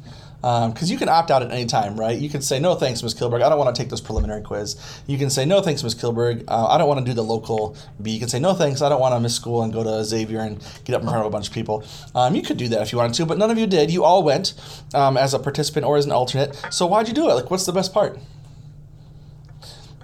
[0.42, 2.18] Because you can opt out at any time, right?
[2.18, 3.14] You can say no, thanks, Ms.
[3.14, 3.42] Kilburg.
[3.42, 4.74] I don't want to take this preliminary quiz.
[5.06, 5.94] You can say no, thanks, Ms.
[5.94, 6.44] Kilburg.
[6.48, 8.10] Uh, I don't want to do the local bee.
[8.10, 8.82] You can say no, thanks.
[8.82, 11.20] I don't want to miss school and go to Xavier and get up in front
[11.20, 11.84] of a bunch of people.
[12.16, 13.92] Um, you could do that if you wanted to, but none of you did.
[13.92, 14.54] You all went
[14.94, 16.60] um, as a participant or as an alternate.
[16.70, 17.34] So why'd you do it?
[17.34, 18.18] Like, what's the best part?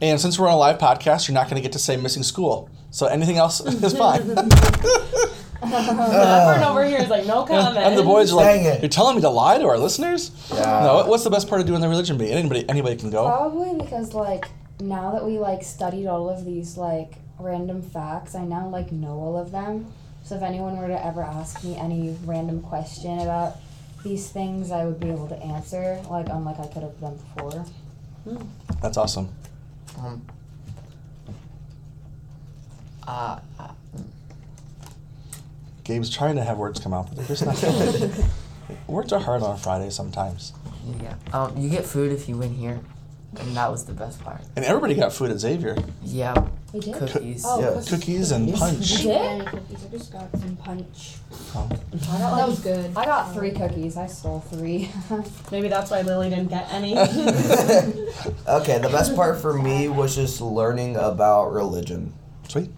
[0.01, 2.23] And since we're on a live podcast, you're not going to get to say missing
[2.23, 2.71] school.
[2.91, 4.23] So anything else is fine.
[5.63, 7.77] Everyone over here is like, no comment.
[7.79, 8.81] and the boys are like, Dang it.
[8.83, 10.83] "You're telling me to lie to our listeners?" Yeah.
[10.85, 11.07] No.
[11.07, 12.31] What's the best part of doing the religion bee?
[12.31, 13.25] Anybody, anybody can go.
[13.27, 14.49] Probably because like
[14.81, 19.19] now that we like studied all of these like random facts, I now like know
[19.19, 19.93] all of them.
[20.25, 23.57] So if anyone were to ever ask me any random question about
[24.05, 27.65] these things, I would be able to answer like unlike I could have done before.
[28.81, 29.29] That's awesome.
[29.99, 30.23] Um,
[33.07, 33.69] uh, uh,
[35.89, 37.57] Gabe's trying to have words come out, but they're just not.
[37.57, 38.13] coming.
[38.87, 40.53] words are hard on a Friday sometimes.
[41.03, 41.15] Yeah.
[41.33, 42.79] Um, you get food if you win here,
[43.41, 44.43] and that was the best part.
[44.55, 45.79] And everybody got food at Xavier.
[46.05, 46.47] Yeah.
[46.75, 46.95] We did?
[46.97, 47.43] Cookies.
[47.47, 47.69] Oh, Yeah.
[47.71, 47.89] cookies.
[47.89, 48.97] Cookies and You punch.
[48.99, 49.47] did?
[49.47, 49.87] Cookies.
[49.87, 51.15] I just got some punch.
[51.55, 51.67] Oh.
[52.13, 52.93] I got That was good.
[52.95, 53.97] I got three cookies.
[53.97, 54.91] I stole three.
[55.51, 56.93] Maybe that's why Lily didn't get any.
[58.47, 62.13] Okay, the best part for me was just learning about religion.
[62.49, 62.69] Sweet.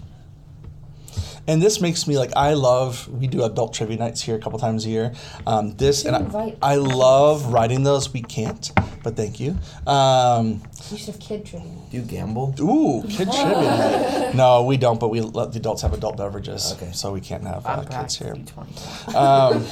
[1.51, 3.09] And this makes me like I love.
[3.09, 5.13] We do adult trivia nights here a couple times a year.
[5.49, 8.13] Um, this and I, I love writing those.
[8.13, 8.71] We can't,
[9.03, 9.59] but thank you.
[9.85, 11.73] Um, you should have kid trivia.
[11.91, 12.55] Do you gamble?
[12.61, 13.53] ooh, kid trivia.
[13.53, 14.35] night.
[14.37, 15.01] No, we don't.
[15.01, 16.73] But we let the adults have adult beverages.
[16.75, 16.93] Okay.
[16.93, 18.29] So we can't have uh, I'm kids here.
[18.37, 18.65] practically
[19.13, 19.17] 21.
[19.17, 19.67] Um,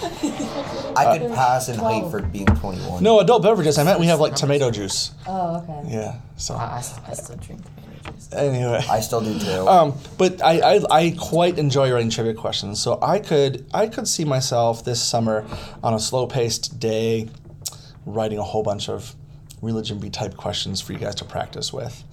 [0.97, 2.11] I could pass in height Twelve.
[2.11, 3.05] for being 21.
[3.05, 3.79] no adult beverages.
[3.79, 5.13] I meant we have like tomato juice.
[5.29, 5.95] Oh, okay.
[5.95, 6.17] Yeah.
[6.39, 7.88] So I, I, I still drink tomato juice.
[8.33, 8.85] Anyway.
[8.89, 9.69] I still do too.
[9.69, 12.81] Um, but I, I, I quite enjoy writing trivia questions.
[12.81, 15.47] So I could I could see myself this summer
[15.83, 17.29] on a slow paced day
[18.05, 19.15] writing a whole bunch of
[19.61, 22.05] religion bee type questions for you guys to practice with.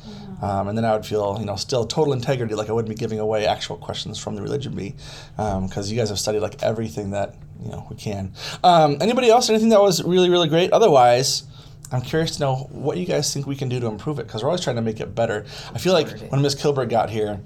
[0.41, 2.99] Um, and then I would feel, you know, still total integrity, like I wouldn't be
[2.99, 4.95] giving away actual questions from the religion bee,
[5.38, 8.34] because you guys have studied like everything that you know we can.
[8.63, 9.49] Um, anybody else?
[9.49, 10.71] Anything that was really really great?
[10.71, 11.43] Otherwise.
[11.91, 14.43] I'm curious to know what you guys think we can do to improve it because
[14.43, 15.45] we're always trying to make it better.
[15.74, 17.39] I feel like when Miss Kilburg got here,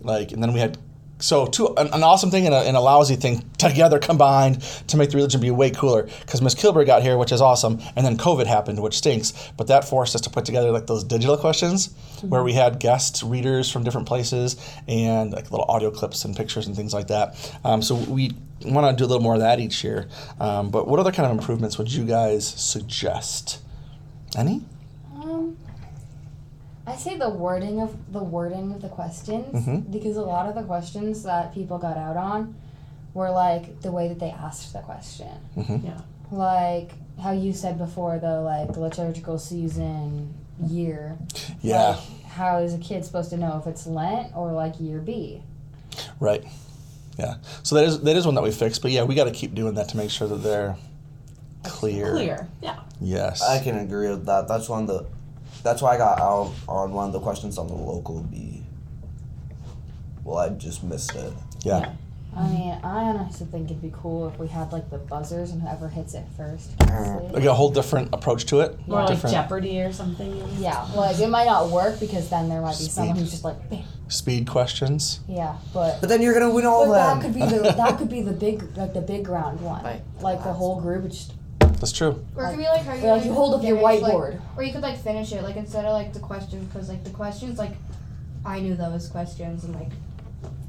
[0.00, 0.78] like, and then we had
[1.22, 4.96] so two an, an awesome thing and a, and a lousy thing together combined to
[4.96, 6.02] make the religion bee way cooler.
[6.20, 9.32] Because Miss Kilburg got here, which is awesome, and then COVID happened, which stinks.
[9.56, 13.22] But that forced us to put together like those digital questions where we had guests
[13.22, 14.56] readers from different places
[14.88, 17.58] and like little audio clips and pictures and things like that.
[17.64, 18.32] Um, so we
[18.64, 20.08] want to do a little more of that each year.
[20.40, 23.60] Um, but what other kind of improvements would you guys suggest?
[24.36, 24.62] Any?
[25.14, 25.56] Um,
[26.86, 29.90] I say the wording of the wording of the questions Mhm.
[29.92, 32.54] because a lot of the questions that people got out on
[33.14, 35.28] were like the way that they asked the question.
[35.56, 35.86] Mm-hmm.
[35.86, 36.00] yeah.
[36.30, 40.32] Like how you said before, the like liturgical season
[40.66, 41.16] year.
[41.60, 41.88] Yeah.
[41.90, 45.42] Like, how is a kid supposed to know if it's Lent or like year B?
[46.18, 46.42] Right.
[47.18, 47.34] Yeah.
[47.62, 49.54] So that is that is one that we fixed, but yeah, we got to keep
[49.54, 50.76] doing that to make sure that they're
[51.64, 52.12] clear.
[52.12, 52.48] Clear.
[52.60, 52.80] Yeah.
[53.00, 53.42] Yes.
[53.42, 54.48] I can agree with that.
[54.48, 55.06] That's one of the.
[55.62, 58.62] That's why I got out on one of the questions on the local bee.
[60.24, 61.32] Well, I just missed it.
[61.64, 61.92] yeah.
[62.34, 65.60] I mean, I honestly think it'd be cool if we had like the buzzers and
[65.60, 66.70] whoever hits it first.
[66.80, 68.78] Like a whole different approach to it.
[68.88, 70.42] More like different Jeopardy or something.
[70.58, 73.68] Yeah, like it might not work because then there might be someone who's just like,
[73.68, 75.20] "Bam." speed questions.
[75.28, 77.34] yeah, but But then you're gonna win all but of them.
[77.34, 80.00] that could be the that could be the big like the big round one, Right.
[80.22, 81.10] like the whole group.
[81.10, 81.34] Just
[81.82, 82.24] That's true.
[82.36, 84.40] Or it could be like how you, like you hold up your finish, like- whiteboard.
[84.56, 87.10] or you could like finish it like instead of like the questions because like the
[87.10, 87.72] questions like
[88.46, 89.90] I knew those questions and like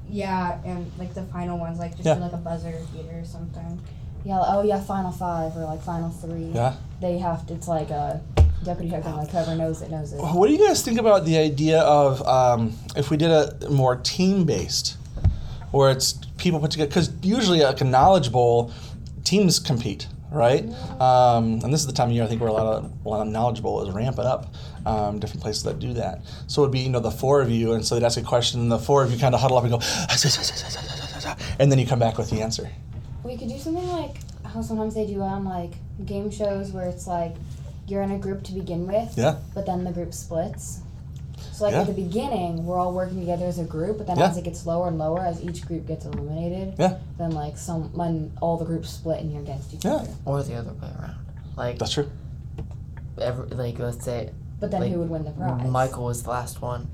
[0.10, 2.16] yeah and like the final ones like just Yeah.
[2.16, 3.80] do, like a buzzer beater or something.
[4.26, 6.52] yeah, like, oh yeah, final five or like final three.
[6.54, 6.74] Yeah.
[7.00, 7.54] They have to.
[7.54, 8.20] It's like a
[8.64, 9.16] deputy check thing.
[9.16, 10.18] Like whoever knows it knows it.
[10.18, 13.98] What do you guys think about the idea of um, if we did a more
[13.98, 14.98] team based,
[15.72, 16.88] where it's people put together?
[16.90, 18.72] Because usually, like a knowledge bowl,
[19.26, 20.66] teams compete, right?
[21.00, 23.10] Um, and this is the time of year I think where a lot of a
[23.10, 24.54] lot of knowledge bowl is ramping up.
[24.86, 26.22] Um, different places that do that.
[26.48, 28.60] So it'd be you know the four of you, and so they'd ask a question,
[28.60, 29.80] and the four of you kind of huddle up and go,
[31.60, 32.70] and then you come back with the answer.
[33.24, 35.72] We could do something like how sometimes they do on like
[36.06, 37.36] game shows where it's like
[37.88, 39.38] you're in a group to begin with, Yeah.
[39.54, 40.80] but then the group splits.
[41.52, 41.82] So like Yeah.
[41.82, 44.30] at the beginning, we're all working together as a group, but then Yeah.
[44.30, 46.96] as it gets lower and lower, as each group gets eliminated, Yeah.
[47.18, 49.96] then like some when all the groups split and you're against each Yeah.
[49.96, 50.10] other.
[50.26, 51.16] Or the other way around.
[51.56, 52.10] Like, That's true.
[53.20, 55.68] every, like let's say But then Like, who would win the prize?
[55.70, 56.88] Michael was the last one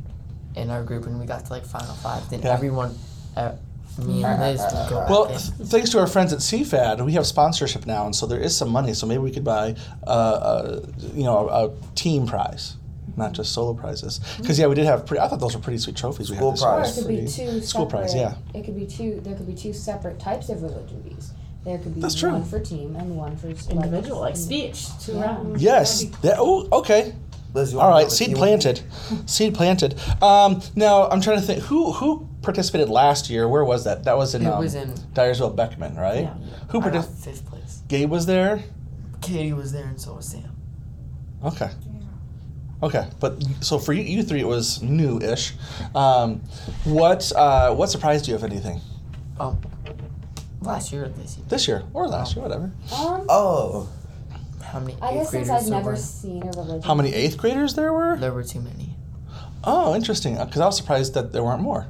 [0.56, 2.28] in our group, and we got to like final five.
[2.32, 2.54] Then Yeah.
[2.54, 2.96] everyone,
[3.38, 3.52] uh,
[4.00, 7.28] me and Liz would go back Well, thanks to our friends at CFAD, we have
[7.28, 8.94] sponsorship now, and so there is some money.
[8.96, 9.76] So maybe we could buy,
[10.08, 10.80] uh, uh,
[11.14, 12.76] you know, a, a team prize,
[13.20, 14.20] not just solo prizes.
[14.38, 15.06] Because yeah, we did have.
[15.06, 16.32] Pretty, I thought those were pretty sweet trophies.
[16.32, 16.72] we School had this year.
[16.72, 17.90] Or it could be Pretty- two school separate.
[17.90, 18.16] prize.
[18.16, 18.34] Yeah.
[18.54, 19.22] It could be two.
[19.24, 21.32] There could be two separate types of religion bees.
[21.66, 22.32] There could be That's true.
[22.32, 25.26] one for team and one for Individual, like speech, two Yeah.
[25.26, 25.62] rounds.
[25.62, 26.04] Yes.
[26.24, 27.14] That, oh, okay.
[27.54, 28.04] Liz, you All wanna right.
[28.04, 28.82] have a Seed planted.
[29.26, 30.00] Seed planted.
[30.22, 31.64] Um, now I'm trying to think.
[31.64, 33.48] Who who participated last year?
[33.50, 34.04] Where was that?
[34.06, 34.44] That was in.
[34.44, 36.22] It um, was in- Dyersville Beckman, right?
[36.24, 36.34] Yeah.
[36.70, 37.24] Who I participated?
[37.24, 37.82] fifth place.
[37.88, 38.64] Gabe was there.
[39.22, 40.56] Katie was there, and so was Sam.
[41.44, 41.70] Okay.
[42.82, 45.54] Okay, but so for you, you three, it was new-ish.
[45.94, 46.42] Um,
[46.86, 48.80] what uh, what surprised you, if anything,
[49.39, 49.58] Oh,
[50.62, 51.46] last year or this year?
[51.50, 52.72] this year or last year, whatever?
[52.96, 53.89] Um, Oh,
[54.63, 54.96] How many?
[55.02, 55.96] I eighth guess since I've never were?
[55.98, 56.82] seen a religion.
[56.84, 58.15] How many eighth graders there were?
[58.18, 58.96] There were too many.
[59.63, 60.38] Oh, interesting.
[60.38, 61.88] Because I was surprised that there weren't more.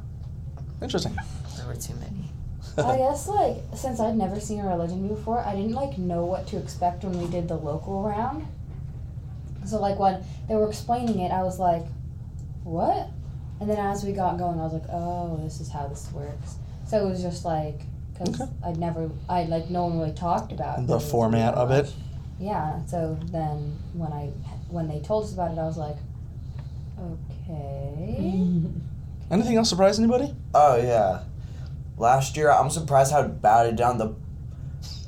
[0.81, 1.15] Interesting.
[1.55, 2.31] There were too many.
[2.77, 6.47] I guess like since I'd never seen a religion before, I didn't like know what
[6.47, 8.47] to expect when we did the local round.
[9.69, 11.85] So like when they were explaining it, I was like,
[12.63, 13.09] "What?"
[13.59, 16.55] And then as we got going, I was like, "Oh, this is how this works."
[16.87, 17.81] So it was just like
[18.13, 18.51] because Okay.
[18.65, 21.93] I'd never, I like no one really talked about The format of it.
[22.39, 22.83] Yeah.
[22.85, 24.27] So then when I
[24.69, 25.97] when they told us about it, I was like,
[26.99, 28.61] "Okay."
[29.31, 30.33] Anything else surprise anybody?
[30.53, 31.23] Oh yeah.
[31.97, 34.15] Last year, I'm surprised how bad I did on the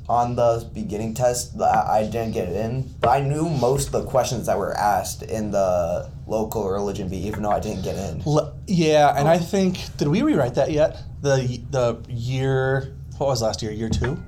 [0.08, 1.58] on the beginning test.
[1.58, 5.22] that I didn't get in, but I knew most of the questions that were asked
[5.22, 8.22] in the local religion bee, even though I didn't get in.
[8.26, 9.38] L- yeah, and I oh.
[9.38, 11.02] think did we rewrite that yet?
[11.20, 13.70] The the year what was last year?
[13.70, 14.20] Year two.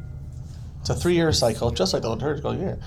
[0.81, 2.79] It's a three year cycle, just like the liturgical year.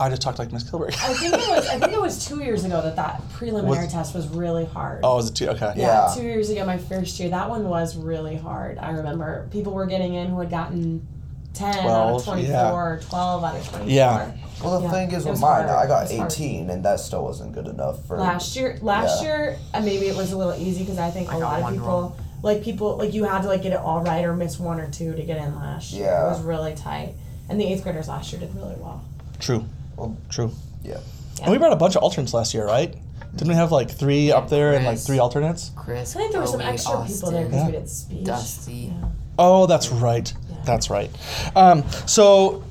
[0.00, 0.94] I just talked like Miss Kilburg.
[0.94, 1.68] I think it was.
[1.68, 5.00] I think it was two years ago that that preliminary Was- test was really hard.
[5.02, 5.48] oh, was it two?
[5.48, 5.72] Okay.
[5.76, 6.14] Yeah, Yeah.
[6.14, 8.78] two years ago, my first year, that one was really hard.
[8.78, 11.06] I remember people were getting in who had gotten
[11.54, 12.72] 10 out 12, of 24 yeah.
[12.72, 13.88] or 12 out of 24.
[13.90, 14.32] Yeah.
[14.62, 15.70] Well, the Yeah, thing is with mine, hard.
[15.70, 16.32] I got It was hard.
[16.32, 18.18] 18, and that still wasn't good enough for.
[18.18, 19.28] Last year, last Yeah.
[19.28, 21.62] year, uh, maybe it was a little easy because I think a I got lot
[21.72, 22.12] of people, wrong.
[22.42, 24.88] like people, like you had to like get it all right or miss one or
[24.90, 26.06] two to get in last year.
[26.06, 26.26] Yeah.
[26.26, 27.14] It was really tight.
[27.48, 29.02] And the eighth graders last year did really well.
[29.38, 29.64] True.
[29.96, 30.50] Well, True.
[30.82, 30.98] yeah.
[31.42, 32.94] And we brought a bunch of alternates last year, right?
[33.36, 35.70] Didn't we have like three up there and like three alternates?
[35.76, 37.66] Chris, I think there were some Chloe, extra people there because Yeah.
[37.66, 38.24] we did speech.
[38.24, 38.92] Dusty.
[39.38, 40.32] Oh, that's right.
[40.68, 41.10] That's right.
[41.56, 42.62] Um, so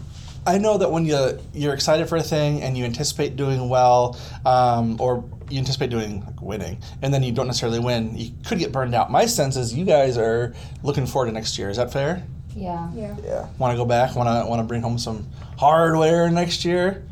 [0.45, 4.19] I know that when you you're excited for a thing and you anticipate doing well,
[4.45, 8.59] um, or you anticipate doing like winning, and then you don't necessarily win, you could
[8.59, 9.09] get burned out.
[9.09, 11.71] My sense is you guys are looking forward to next year.
[11.71, 12.23] Is that fair?
[12.55, 12.87] Yeah.
[12.93, 13.15] Yeah.
[13.23, 13.47] Yeah.
[13.57, 14.15] Want to go back?
[14.15, 17.03] Want to want to bring home some hardware next year?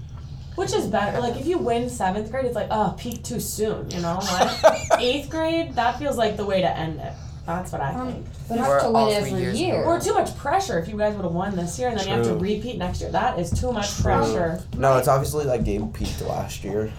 [0.53, 1.19] Which is better.
[1.19, 4.19] Like if you win seventh grade, it's like, oh, peak too soon, you know?
[4.21, 7.13] Like eighth grade, that feels like the way to end it.
[7.45, 8.25] That's what I Um, think.
[8.49, 9.83] But Or not to all win three every years year.
[9.83, 12.13] Or too much pressure if you guys would have won this year and then you
[12.13, 12.39] have to True.
[12.39, 13.11] repeat next year.
[13.11, 14.03] That is too much True.
[14.03, 14.63] pressure.
[14.77, 16.91] No, it's obviously like Gabe peaked last year.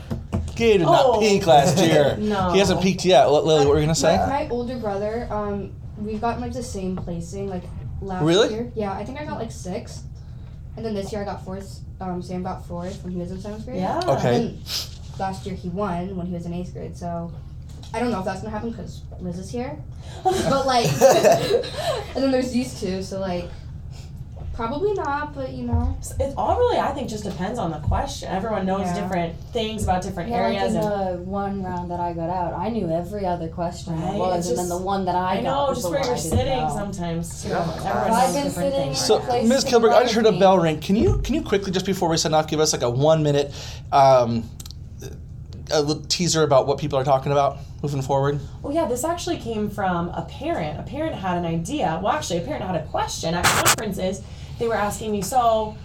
[0.54, 1.18] Gabe did not Oh.
[1.20, 2.16] peak last year.
[2.20, 2.50] No.
[2.52, 3.26] He hasn't peaked yet.
[3.30, 4.16] Li- Lily, what were you gonna say?
[4.16, 7.64] My, my older brother, um, we've gotten like the same placing like
[8.00, 8.50] last Really?
[8.54, 8.70] year.
[8.74, 10.04] Yeah, I think I got like sixth,
[10.76, 11.80] and then this year I got fourth.
[12.00, 13.80] Um, Sam got fourth when he was in seventh grade.
[13.80, 14.00] Yeah.
[14.06, 14.36] Okay.
[14.36, 14.58] And
[15.18, 16.96] last year he won when he was in eighth grade.
[16.96, 17.32] So
[17.94, 19.76] I don't know if that's gonna happen because Liz is here.
[20.24, 23.02] But like, and then there's these two.
[23.02, 23.44] So like,
[24.54, 25.34] probably not.
[25.34, 25.96] But you know.
[26.18, 28.28] It all really, I think, just depends on the question.
[28.28, 29.00] Everyone knows Yeah.
[29.02, 30.74] different things about different Yeah, like areas.
[30.74, 34.10] in and the one round that I got out, I knew every other question there
[34.10, 35.82] Right, was, it's and then just- the one that I, I got know, was just
[35.82, 36.74] the where one you're I didn't sitting know.
[36.74, 37.44] sometimes.
[37.44, 38.04] You know, Yeah.
[38.04, 39.04] I've knows been different sitting things.
[39.06, 39.64] So, Places Ms.
[39.64, 40.80] in Kilburg, I just heard a bell ring.
[40.80, 43.22] Can you can you quickly, just before we sign off, give us like a one
[43.22, 43.52] minute
[43.92, 44.48] um,
[45.72, 48.40] a little teaser about what people are talking about moving forward?
[48.62, 50.78] Well, yeah, this actually came from a parent.
[50.80, 52.00] A parent had an idea.
[52.02, 54.22] Well, actually, a parent had a question at conferences.
[54.58, 55.76] They were asking me, so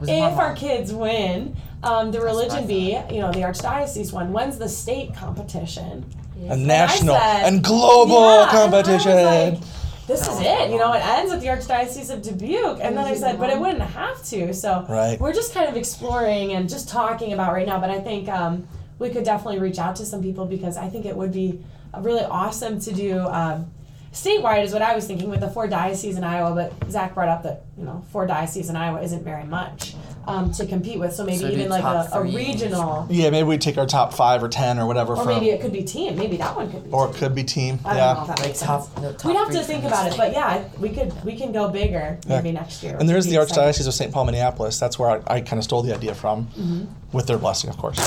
[0.00, 3.30] Was it my if our kids win um, the religion what I bee, you know,
[3.32, 6.04] the archdiocese one, when's the state competition?
[6.48, 9.12] A national said- and global Yeah, and competition.
[9.24, 9.58] like,
[10.06, 12.78] this is it, you know, it ends with the Archdiocese of Dubuque.
[12.82, 14.52] And then I said, but it wouldn't have to.
[14.52, 15.18] So Right.
[15.18, 17.80] we're just kind of exploring and just talking about right now.
[17.80, 18.68] But I think um,
[19.04, 21.60] we could definitely reach out to some people because I think it would be
[22.00, 23.70] really awesome to do um,
[24.12, 26.54] statewide, is what I was thinking with the four dioceses in Iowa.
[26.54, 29.94] But Zach brought up that, you know, four dioceses in Iowa isn't very much
[30.26, 31.12] um, to compete with.
[31.12, 33.76] So maybe So even like a, a three in each regional, yeah, maybe we take
[33.76, 36.16] our top five or ten or whatever or from, maybe it could be team.
[36.16, 37.78] Maybe that one could be or it could be team.
[37.84, 38.20] I don't know yeah.
[38.22, 39.02] if that Like makes top, sense.
[39.02, 41.52] no, top We'd have to think about the it, but yeah, we could we can
[41.52, 42.96] go bigger maybe next year.
[42.98, 43.72] And there's the would be exciting.
[43.82, 44.12] Archdiocese of St.
[44.12, 44.78] Paul, Minneapolis.
[44.78, 46.84] That's where I, I kind of stole the idea from, Mm-hmm.
[47.12, 47.98] with their blessing, of course.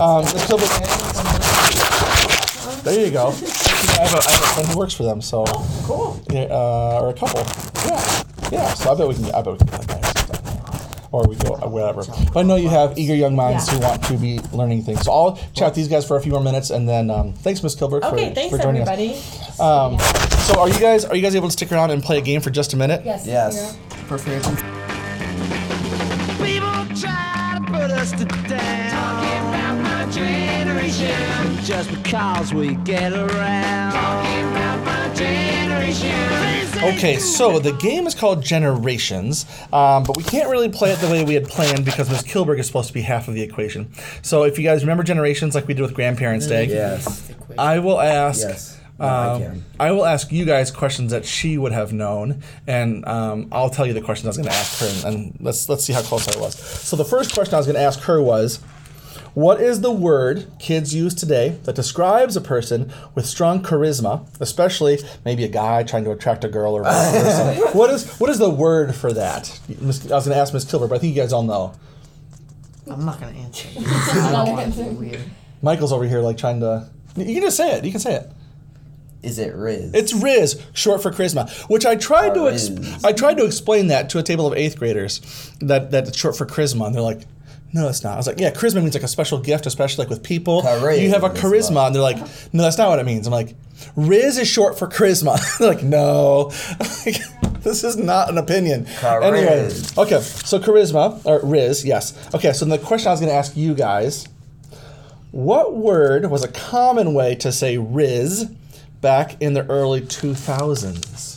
[0.00, 0.44] Um, Ms.
[0.46, 0.68] Kilburg-
[2.84, 3.28] there you go.
[3.28, 5.44] I have, a, I have a friend who works for them, so
[5.84, 6.20] Cool.
[6.30, 7.40] yeah, uh, or a couple.
[7.86, 8.74] Yeah, yeah.
[8.74, 9.24] So I bet we can.
[9.26, 10.04] I bet we can get that guy.
[11.10, 12.04] Or we go uh, whatever.
[12.32, 13.74] But I know you have eager young minds Yeah.
[13.74, 15.00] who want to be learning things.
[15.02, 17.62] So I'll chat with these guys for a few more minutes, and then um, thanks,
[17.62, 19.14] Miss Kilburg, Okay, for, thanks for joining everybody.
[19.14, 19.58] us.
[19.60, 19.98] Um,
[20.46, 22.40] so are you guys are you guys able to stick around and play a game
[22.40, 23.02] for just a minute?
[23.04, 23.26] Yes.
[23.26, 23.76] Yes.
[24.06, 24.44] Perfect.
[26.38, 28.97] People try to put us to down.
[31.68, 33.92] Just because we get around.
[33.92, 36.88] Talking about my generation.
[36.96, 41.08] Okay, so the game is called Generations, um, but we can't really play it the
[41.08, 43.92] way we had planned because Miss Kilburg is supposed to be half of the equation.
[44.22, 47.30] So if you guys remember Generations, like we did with Grandparents' Day, Yes.
[47.58, 48.48] I will ask.
[48.48, 48.80] Yes.
[48.98, 49.64] No, I um, can.
[49.78, 53.86] I will ask you guys questions that she would have known, and um, I'll tell
[53.86, 56.00] you the questions I was going to ask her, and, and let's let's see how
[56.00, 56.54] close I was.
[56.56, 58.58] So the first question I was going to ask her was,
[59.38, 64.98] "What is the word kids use today that describes a person with strong charisma, especially
[65.24, 67.70] maybe a guy trying to attract a girl or vice versa?
[67.78, 70.90] what is what is the word for that?" I was going to ask Miss Kilburg,
[70.90, 71.72] but I think you guys all know.
[72.90, 73.68] I'm not gonna answer.
[73.78, 75.20] I don't want to be weird.
[75.62, 76.88] Michael's over here like trying to.
[77.16, 77.84] You can just say it.
[77.84, 78.30] You can say it.
[79.22, 79.92] Is it Riz?
[79.94, 82.70] It's Riz, short for charisma, which I tried to ex-
[83.04, 85.20] I tried to explain that to a table of eighth graders
[85.60, 87.22] that that it's short for charisma, and they're like,
[87.72, 90.10] "No, it's not." I was like, "Yeah, charisma means like a special gift, especially like
[90.10, 90.62] with people.
[90.62, 91.70] You have a Charisma.
[91.70, 92.18] charisma," and they're like,
[92.52, 93.54] "No, that's not what it means." I'm like,
[93.96, 96.52] "Riz is short for charisma." they're like, "No."
[97.62, 98.86] This is not an opinion.
[99.02, 102.14] Anyway, okay, so charisma, or Riz, yes.
[102.32, 104.26] Okay, so the question I was going to ask you guys
[105.32, 108.44] what word was a common way to say Riz
[109.00, 111.34] back in the early 2000s?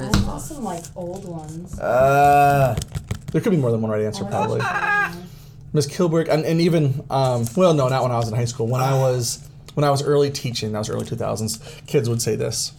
[0.00, 1.78] I have some like old ones.
[1.78, 2.76] Uh,
[3.32, 4.60] There could be more than one right answer, probably.
[5.72, 8.66] Miss Kilburg, and, and even, um, well, no, not when I was in high school.
[8.66, 12.36] When I was when I was early teaching, that was early 2000s, kids would say
[12.36, 12.72] this.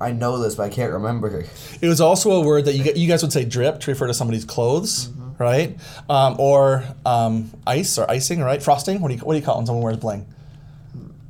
[0.00, 1.44] I know this, but I can't remember.
[1.80, 4.14] It was also a word that you, you guys would say drip to refer to
[4.14, 5.08] somebody's clothes,
[5.38, 5.76] right?
[6.08, 8.62] Um, or um, ice or icing, right?
[8.62, 9.00] Frosting.
[9.00, 10.26] What do you what do you call it when someone wears bling?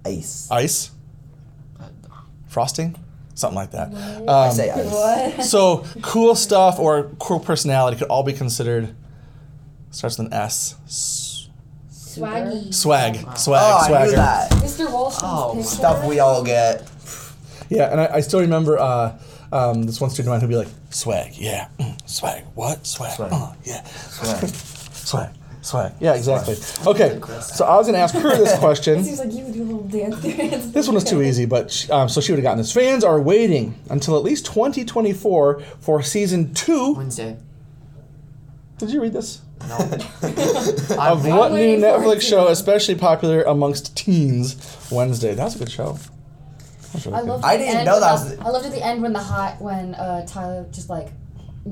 [0.05, 0.49] Ice.
[0.51, 0.91] Ice.
[2.49, 2.97] Frosting,
[3.39, 3.93] something like that.
[4.29, 4.87] I Um, say ice.
[4.91, 5.45] What?
[5.45, 8.95] so cool stuff or cool personality could all be considered.
[9.91, 10.75] Starts with an S.
[10.87, 11.49] S-
[11.91, 12.75] Swaggy.
[12.75, 14.51] Swag, swag, Oh, I knew that.
[14.53, 14.91] Mr.
[14.91, 15.63] Walsh's Oh.
[15.63, 16.83] Stuff we all get.
[17.69, 19.17] Yeah, and I, I still remember uh,
[19.53, 23.13] um, this one student of mine who'd be like, "Swag, yeah, mm, swag, what, swag,
[23.15, 23.33] Swag.
[23.33, 24.49] Uh, yeah, Swag.
[24.93, 25.29] swag,
[25.69, 26.57] swag, yeah, exactly."
[26.87, 28.99] Okay, so I was gonna ask her this question.
[29.01, 30.49] It seems like you would do a little dance there.
[30.59, 32.73] This one was too easy, but sh- um, so she would have gotten this.
[32.73, 36.95] Fans are waiting until at least 2024 for season two.
[36.95, 37.37] Wednesday.
[38.79, 39.41] Did you read this?
[39.69, 39.77] No.
[40.23, 42.21] Of I'm what new waiting for Netflix to.
[42.21, 44.57] show especially popular amongst teens?
[44.91, 45.35] Wednesday.
[45.35, 45.93] That was a good show.
[46.93, 47.29] That was really I good.
[47.29, 47.45] loved.
[47.45, 49.03] I at the didn't end know when that the- was- I loved at the end
[49.03, 51.09] when the hot when uh, Tyler just like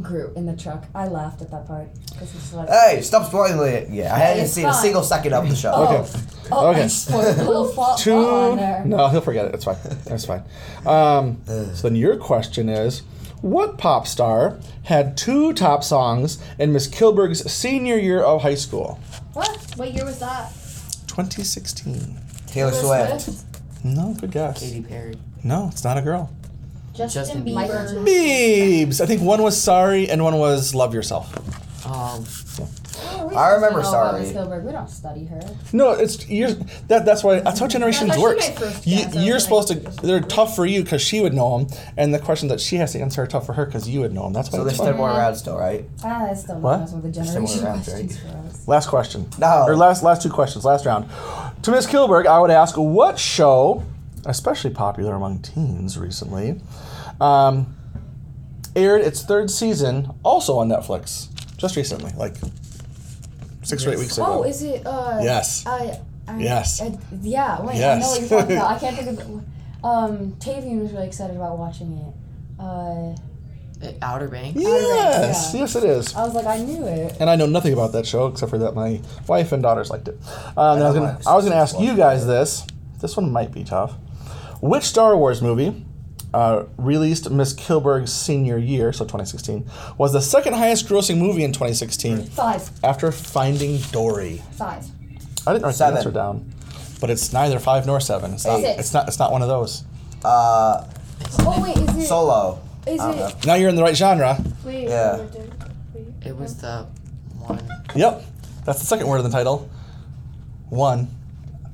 [0.02, 0.84] grew in the truck.
[0.94, 2.68] I laughed at that part because he's like.
[2.68, 3.90] Hey, stop spoiling it.
[3.90, 4.82] Yeah, I hadn't It's seen a fine.
[4.82, 5.72] single second of the show.
[5.74, 6.10] Oh, Okay.
[6.52, 6.82] oh, Okay.
[6.82, 8.12] I spoiled a little flaw Two.
[8.14, 8.84] on there.
[8.84, 9.54] No, he'll forget it.
[9.54, 9.76] It's fine.
[10.04, 10.42] That's fine.
[10.86, 13.02] Um, so then your question is,
[13.42, 18.98] what pop star had two top songs in Miss Kilburg's senior year of high school?
[19.34, 19.56] What?
[19.76, 20.50] What year was that?
[21.06, 22.18] 2016.
[22.46, 23.44] Taylor Taylor Swift.
[23.84, 24.60] No, good guess.
[24.60, 25.14] Katy Perry.
[25.44, 26.30] No, it's not a girl.
[26.96, 28.04] Justin, Justin Bieber.
[28.04, 28.86] Bieber.
[28.86, 29.00] Biebs.
[29.00, 31.32] I think one was Sorry and one was Love Yourself.
[31.86, 32.24] Um,
[33.08, 34.20] Oh, we I don't remember know about Sorry.
[34.22, 34.64] Miss Gilbert.
[34.64, 35.40] We don't study her.
[35.72, 36.52] No, it's you're
[36.88, 37.04] that.
[37.04, 38.48] That's why that's how generations That's works.
[38.48, 39.04] my first You, guess.
[39.04, 39.74] I was you're like- supposed to.
[40.06, 42.92] They're tough for you because she would know them, and the question that she has
[42.92, 44.32] to answer are tough for her because you would know them.
[44.32, 44.58] That's why.
[44.58, 44.86] So it's there's fun.
[44.88, 45.84] ten more rounds still, right?
[46.02, 46.78] Ah, that's still What?
[46.78, 48.68] not some the Still generation more rounds, questions for us.
[48.68, 49.28] Last question.
[49.38, 49.64] No.
[49.68, 50.64] Or last last two questions.
[50.64, 51.06] Last round.
[51.62, 53.82] To Miss Kilburg, I would ask what show,
[54.26, 56.60] especially popular among teens recently,
[57.20, 57.74] um,
[58.74, 62.36] aired its third season also on Netflix just recently, like
[63.62, 64.26] six or eight weeks ago.
[64.28, 64.86] Oh, is it?
[64.86, 65.64] Uh, Yes.
[65.66, 66.80] I, I, Yes.
[66.82, 67.60] I, yeah.
[67.62, 68.02] Wait, I Yes.
[68.02, 68.70] know what you're talking about.
[68.76, 69.16] I can't think of.
[69.16, 72.60] The, um, Tavian was really excited about watching it.
[72.62, 73.14] Uh,
[74.00, 74.58] Outer Banks.
[74.58, 75.60] yes, yeah.
[75.60, 76.14] yes, it is.
[76.14, 77.14] I was like, I knew it.
[77.20, 80.08] and I know nothing about that show except for that my wife and daughters liked
[80.08, 80.18] it.
[80.56, 82.66] Um, and I was gonna, I was gonna ask you guys this.
[83.00, 83.94] This one might be tough.
[84.60, 85.84] Which Star Wars movie,
[86.34, 91.52] uh, released Miss Kilburg's senior year, so 2016, was the second highest grossing movie in
[91.52, 92.70] 2016 Five.
[92.84, 94.42] after Finding Dory?
[94.52, 94.84] Five.
[95.46, 95.94] I didn't write Seven.
[95.94, 96.52] the answer down,
[97.00, 98.32] but it's neither five nor seven.
[98.34, 98.60] It's not.
[98.60, 98.80] Six.
[98.80, 99.08] It's not.
[99.08, 99.84] It's not one of those.
[100.24, 100.84] Uh,
[101.38, 102.06] Oh wait, is it?
[102.08, 102.60] Solo.
[102.86, 103.26] Is I don't know.
[103.28, 103.46] it?
[103.46, 104.36] Now you're in the right genre.
[104.64, 104.88] Wait.
[104.88, 105.16] Yeah.
[105.18, 105.34] what
[105.94, 106.06] wait.
[106.26, 106.86] It was the
[107.38, 107.66] one.
[107.94, 108.24] Yep,
[108.64, 109.70] that's the second word in the title.
[110.68, 111.08] One.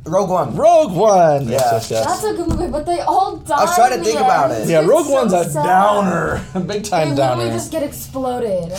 [0.04, 0.56] Rogue One.
[0.56, 1.44] Rogue One.
[1.44, 1.50] Yeah.
[1.52, 2.04] yes, yes.
[2.04, 3.56] That's a good movie, but they all die.
[3.56, 4.68] I was trying to think the about it.
[4.68, 5.64] Yeah, It's Rogue so One's a sad.
[5.64, 7.52] downer, a big time literally downer.
[7.52, 8.72] just get exploded.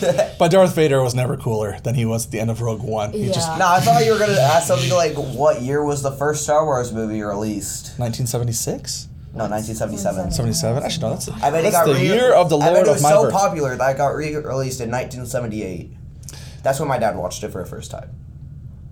[0.38, 3.12] But Darth Vader was never cooler than he was at the end of Rogue One.
[3.12, 3.56] He just Yeah.
[3.58, 6.64] No, I thought you were gonna ask something like, what year was the first Star
[6.64, 7.98] Wars movie released?
[7.98, 10.30] 1976, No, 1977.
[10.32, 10.82] 77.
[10.82, 11.10] I should know.
[11.10, 12.94] That's, I bet it got the re- year of the I bet Lord it of
[12.96, 13.32] was my so birth.
[13.32, 15.90] popular that it got re-released in 1978.
[16.62, 18.10] That's when my dad watched it for the first time.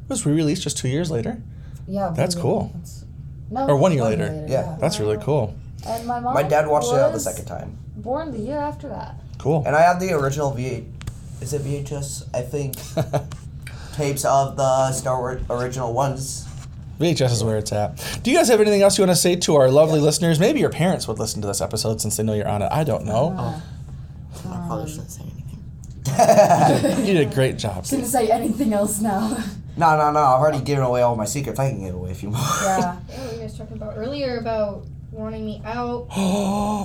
[0.05, 1.43] It was re-released just two years later.
[1.89, 2.12] Yeah.
[2.14, 2.43] That's really.
[2.43, 2.70] cool.
[2.74, 3.05] That's-
[3.51, 4.45] No, Or one year later.
[4.47, 4.76] Yeah.
[4.80, 5.55] That's really cool.
[5.86, 6.34] And my mom.
[6.34, 9.14] My dad watched it out the second time, Born the year after that.
[9.39, 9.62] Cool.
[9.66, 10.84] and I have the original V.
[11.41, 12.24] Is it VHS?
[12.34, 12.74] I think
[13.95, 16.45] tapes of the Star Wars original ones.
[17.01, 17.97] VHS is where it's at.
[18.24, 20.41] Do you guys have anything else you want to say to our lovely listeners?
[20.41, 22.68] Maybe your parents would listen to this episode since they know you're on it.
[22.72, 23.34] I don't know.
[23.39, 23.61] Uh,
[24.51, 25.36] I probably shouldn't say anything.
[27.07, 27.86] You did a great job.
[27.86, 29.36] Shouldn't say anything else now.
[29.79, 30.20] No, no, no.
[30.20, 31.59] I've already given away all my secrets.
[31.59, 32.41] I can give away a few more.
[32.62, 32.99] yeah.
[33.09, 36.09] Yeah, what were you guys talking about earlier about wanting me out?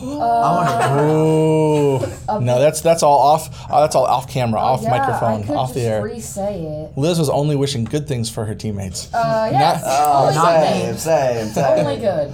[0.03, 2.17] Uh, I want Oh.
[2.29, 3.69] a No, that's that's all off.
[3.69, 6.03] Uh, that's all off camera, Oh, off yeah, I microphone, could off just the air.
[6.03, 6.97] Re-say it.
[6.97, 9.13] Liz was only wishing good things for her teammates.
[9.13, 9.81] Uh, yes.
[9.83, 11.79] Not- Oh, good same, same, same.
[11.85, 12.33] Only good.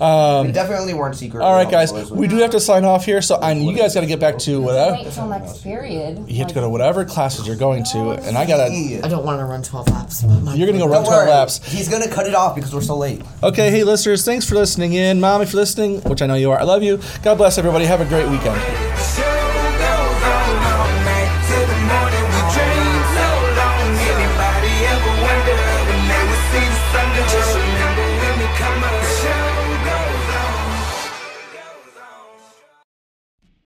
[0.00, 1.42] Um, we definitely weren't secret.
[1.42, 3.22] All right, guys, we do have to sign off here.
[3.22, 4.96] So, and you guys got to get back to whatever.
[4.96, 6.28] Wait till next period.
[6.28, 8.64] You have to go to whatever classes you're going to, and I gotta.
[9.04, 10.22] I don't want to run 12 laps.
[10.22, 11.30] You're gonna go run 12 worry.
[11.30, 11.64] laps.
[11.64, 13.22] He's gonna cut it off because we're so late.
[13.42, 15.20] Okay, hey listeners, thanks for listening in.
[15.20, 17.00] Mom, if you're listening, which I know you are, I love you.
[17.22, 17.84] God bless everybody.
[17.84, 18.60] Have a great weekend.
[18.98, 19.35] Show